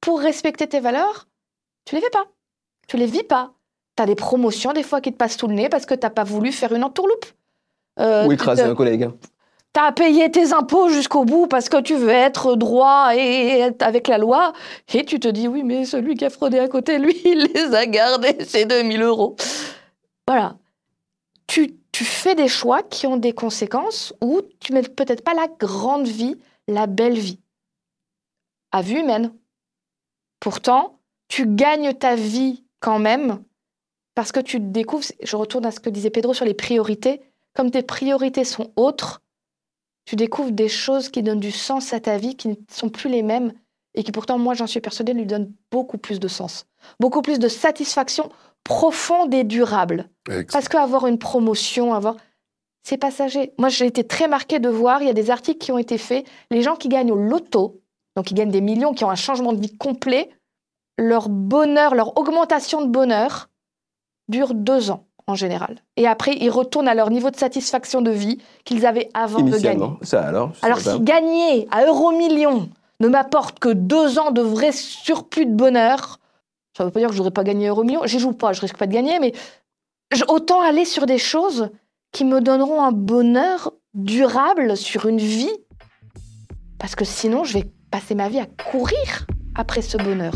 pour 0.00 0.20
respecter 0.20 0.66
tes 0.66 0.80
valeurs, 0.80 1.26
tu 1.84 1.94
les 1.94 2.00
fais 2.00 2.10
pas. 2.10 2.26
Tu 2.88 2.96
les 2.96 3.06
vis 3.06 3.22
pas. 3.24 3.52
Tu 3.96 4.02
as 4.02 4.06
des 4.06 4.14
promotions 4.14 4.72
des 4.72 4.82
fois 4.82 5.00
qui 5.00 5.12
te 5.12 5.16
passent 5.16 5.36
sous 5.38 5.46
le 5.48 5.54
nez 5.54 5.68
parce 5.68 5.86
que 5.86 5.94
tu 5.94 6.00
n'as 6.04 6.10
pas 6.10 6.24
voulu 6.24 6.52
faire 6.52 6.72
une 6.72 6.84
entourloupe. 6.84 7.26
Euh, 7.98 8.24
Ou 8.24 8.28
tu 8.28 8.34
écraser 8.34 8.62
te- 8.64 8.68
un 8.68 8.74
collègue. 8.74 9.10
T'as 9.74 9.92
payé 9.92 10.30
tes 10.30 10.52
impôts 10.52 10.88
jusqu'au 10.90 11.24
bout 11.24 11.46
parce 11.46 11.70
que 11.70 11.80
tu 11.80 11.94
veux 11.94 12.10
être 12.10 12.56
droit 12.56 13.12
et 13.16 13.58
être 13.60 13.82
avec 13.82 14.06
la 14.06 14.18
loi. 14.18 14.52
Et 14.92 15.04
tu 15.04 15.18
te 15.18 15.28
dis, 15.28 15.48
oui, 15.48 15.62
mais 15.62 15.86
celui 15.86 16.14
qui 16.14 16.24
a 16.26 16.30
fraudé 16.30 16.58
à 16.58 16.68
côté, 16.68 16.98
lui, 16.98 17.18
il 17.24 17.50
les 17.54 17.74
a 17.74 17.86
gardés, 17.86 18.44
ces 18.44 18.66
2000 18.66 19.00
euros. 19.02 19.36
Voilà. 20.28 20.56
Tu, 21.46 21.76
tu 21.90 22.04
fais 22.04 22.34
des 22.34 22.48
choix 22.48 22.82
qui 22.82 23.06
ont 23.06 23.16
des 23.16 23.32
conséquences 23.32 24.12
où 24.20 24.40
tu 24.60 24.72
mets 24.72 24.82
peut-être 24.82 25.22
pas 25.24 25.34
la 25.34 25.48
grande 25.58 26.06
vie, 26.06 26.36
la 26.68 26.86
belle 26.86 27.18
vie. 27.18 27.38
À 28.72 28.82
vue 28.82 29.00
humaine. 29.00 29.32
Pourtant, 30.40 30.98
tu 31.28 31.46
gagnes 31.46 31.94
ta 31.94 32.16
vie 32.16 32.64
quand 32.80 32.98
même 32.98 33.42
parce 34.14 34.32
que 34.32 34.40
tu 34.40 34.60
découvres, 34.60 35.04
je 35.22 35.36
retourne 35.36 35.64
à 35.64 35.70
ce 35.70 35.80
que 35.80 35.90
disait 35.90 36.10
Pedro 36.10 36.34
sur 36.34 36.44
les 36.44 36.54
priorités, 36.54 37.22
comme 37.54 37.70
tes 37.70 37.82
priorités 37.82 38.44
sont 38.44 38.72
autres, 38.76 39.22
tu 40.04 40.16
découvres 40.16 40.52
des 40.52 40.68
choses 40.68 41.08
qui 41.08 41.22
donnent 41.22 41.40
du 41.40 41.52
sens 41.52 41.92
à 41.92 42.00
ta 42.00 42.18
vie, 42.18 42.36
qui 42.36 42.48
ne 42.48 42.54
sont 42.70 42.88
plus 42.88 43.08
les 43.08 43.22
mêmes, 43.22 43.52
et 43.94 44.02
qui 44.02 44.12
pourtant, 44.12 44.38
moi 44.38 44.54
j'en 44.54 44.66
suis 44.66 44.80
persuadée, 44.80 45.12
lui 45.12 45.26
donnent 45.26 45.52
beaucoup 45.70 45.98
plus 45.98 46.18
de 46.18 46.28
sens, 46.28 46.66
beaucoup 46.98 47.22
plus 47.22 47.38
de 47.38 47.48
satisfaction 47.48 48.30
profonde 48.64 49.32
et 49.34 49.44
durable. 49.44 50.08
Parce 50.50 50.68
qu'avoir 50.68 51.06
une 51.06 51.18
promotion, 51.18 51.94
avoir... 51.94 52.16
C'est 52.84 52.96
passager. 52.96 53.52
Moi, 53.58 53.68
j'ai 53.68 53.86
été 53.86 54.02
très 54.02 54.26
marquée 54.26 54.58
de 54.58 54.68
voir, 54.68 55.02
il 55.02 55.06
y 55.06 55.10
a 55.10 55.14
des 55.14 55.30
articles 55.30 55.58
qui 55.58 55.70
ont 55.70 55.78
été 55.78 55.98
faits, 55.98 56.26
les 56.50 56.62
gens 56.62 56.74
qui 56.74 56.88
gagnent 56.88 57.12
au 57.12 57.16
loto, 57.16 57.80
donc 58.16 58.26
qui 58.26 58.34
gagnent 58.34 58.50
des 58.50 58.60
millions, 58.60 58.92
qui 58.92 59.04
ont 59.04 59.10
un 59.10 59.16
changement 59.16 59.52
de 59.52 59.60
vie 59.60 59.76
complet, 59.76 60.30
leur 60.98 61.28
bonheur, 61.28 61.94
leur 61.94 62.18
augmentation 62.18 62.82
de 62.82 62.88
bonheur 62.88 63.48
dure 64.28 64.54
deux 64.54 64.90
ans 64.90 65.06
en 65.26 65.34
général. 65.34 65.78
Et 65.96 66.06
après, 66.06 66.34
ils 66.34 66.50
retournent 66.50 66.88
à 66.88 66.94
leur 66.94 67.10
niveau 67.10 67.30
de 67.30 67.36
satisfaction 67.36 68.02
de 68.02 68.10
vie 68.10 68.38
qu'ils 68.64 68.86
avaient 68.86 69.08
avant 69.14 69.40
de 69.40 69.58
gagner. 69.58 69.86
Ça 70.02 70.26
alors 70.26 70.52
Alors, 70.62 70.80
si 70.80 71.00
gagner 71.00 71.68
à 71.70 71.86
euro-million 71.86 72.68
ne 73.00 73.08
m'apporte 73.08 73.58
que 73.58 73.68
deux 73.68 74.18
ans 74.18 74.30
de 74.30 74.42
vrai 74.42 74.72
surplus 74.72 75.46
de 75.46 75.54
bonheur, 75.54 76.18
ça 76.76 76.84
ne 76.84 76.88
veut 76.88 76.92
pas 76.92 77.00
dire 77.00 77.08
que 77.08 77.14
je 77.14 77.18
n'aurais 77.18 77.30
pas 77.30 77.44
gagné 77.44 77.68
euro-million. 77.68 78.02
J'y 78.04 78.18
joue 78.18 78.32
pas, 78.32 78.52
je 78.52 78.60
risque 78.60 78.76
pas 78.76 78.86
de 78.86 78.92
gagner, 78.92 79.18
mais 79.18 79.32
autant 80.28 80.60
aller 80.60 80.84
sur 80.84 81.06
des 81.06 81.18
choses 81.18 81.70
qui 82.12 82.24
me 82.24 82.40
donneront 82.40 82.82
un 82.82 82.92
bonheur 82.92 83.72
durable 83.94 84.76
sur 84.76 85.06
une 85.06 85.18
vie 85.18 85.52
parce 86.78 86.94
que 86.94 87.04
sinon 87.04 87.44
je 87.44 87.54
vais 87.54 87.70
passer 87.92 88.14
ma 88.14 88.28
vie 88.30 88.40
à 88.40 88.46
courir 88.46 89.26
après 89.54 89.82
ce 89.82 89.98
bonheur. 89.98 90.32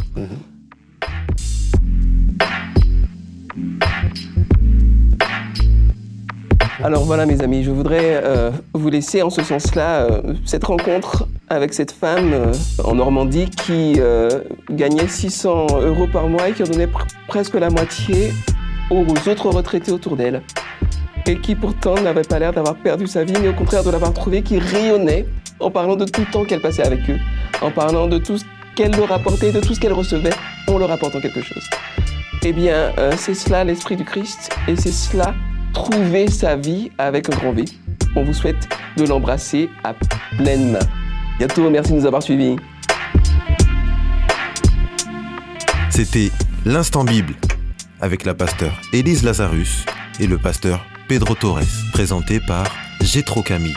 Alors 6.85 7.05
voilà 7.05 7.25
mes 7.25 7.41
amis, 7.43 7.65
je 7.65 7.71
voudrais 7.71 8.21
euh, 8.23 8.51
vous 8.75 8.91
laisser 8.91 9.23
en 9.23 9.31
ce 9.31 9.43
sens-là 9.43 10.03
euh, 10.03 10.35
cette 10.45 10.65
rencontre 10.65 11.27
avec 11.49 11.73
cette 11.73 11.91
femme 11.91 12.33
euh, 12.33 12.53
en 12.85 12.95
Normandie 12.95 13.49
qui 13.49 13.99
gagnait 14.71 15.09
600 15.09 15.67
euros 15.81 16.07
par 16.07 16.29
mois 16.29 16.49
et 16.49 16.53
qui 16.53 16.63
en 16.63 16.67
donnait 16.67 16.87
pr- 16.87 17.07
presque 17.29 17.55
la 17.55 17.71
moitié 17.71 18.33
aux 18.91 19.05
autres 19.29 19.49
retraités 19.49 19.91
autour 19.91 20.17
d'elle. 20.17 20.43
Et 21.27 21.41
qui 21.41 21.57
pourtant 21.57 21.95
n'avait 22.01 22.23
pas 22.23 22.39
l'air 22.39 22.53
d'avoir 22.53 22.77
perdu 22.77 23.07
sa 23.09 23.25
vie, 23.25 23.35
mais 23.43 23.49
au 23.49 23.53
contraire 23.55 23.83
de 23.83 23.91
l'avoir 23.91 24.13
trouvé 24.13 24.43
qui 24.43 24.59
rayonnait 24.61 25.27
en 25.61 25.71
parlant 25.71 25.97
de 25.97 26.05
tout 26.05 26.21
le 26.21 26.27
temps 26.31 26.45
qu'elle 26.45 26.61
passait 26.61 26.85
avec 26.85 27.09
eux, 27.09 27.19
en 27.61 27.71
parlant 27.71 28.07
de 28.09 28.19
tout 28.19 28.39
ce 28.39 28.45
qu'elle 28.75 28.93
leur 28.93 29.11
apportait, 29.13 29.53
de 29.53 29.61
tout 29.61 29.75
ce 29.75 29.81
qu'elle 29.81 29.93
recevait, 29.93 30.33
en 30.69 30.79
leur 30.79 30.91
apportant 30.91 31.21
quelque 31.21 31.43
chose. 31.43 31.65
Eh 32.43 32.53
bien, 32.53 32.93
euh, 32.99 33.13
c'est 33.17 33.35
cela 33.35 33.65
l'esprit 33.65 33.97
du 33.97 34.05
Christ, 34.05 34.51
et 34.69 34.77
c'est 34.77 34.93
cela 34.93 35.35
trouver 35.73 36.29
sa 36.29 36.57
vie 36.57 36.91
avec 36.99 37.29
un 37.29 37.37
grand 37.37 37.53
V. 37.53 37.65
On 38.15 38.25
vous 38.25 38.35
souhaite 38.35 38.69
de 38.97 39.05
l'embrasser 39.05 39.69
à 39.85 39.95
pleine 40.39 40.73
main. 40.73 40.87
Bientôt, 41.39 41.69
merci 41.71 41.93
de 41.93 41.99
nous 41.99 42.07
avoir 42.07 42.23
suivis. 42.23 42.57
C'était 45.91 46.31
l'Instant 46.65 47.05
Bible 47.05 47.35
avec 48.01 48.25
la 48.25 48.35
pasteur 48.35 48.81
Élise 48.93 49.23
Lazarus 49.23 49.85
et 50.21 50.27
le 50.27 50.39
pasteur 50.39 50.85
Pedro 51.09 51.35
Torres, 51.35 51.61
présenté 51.93 52.41
par 52.41 52.65
Gétro 53.01 53.43
Camille. 53.43 53.77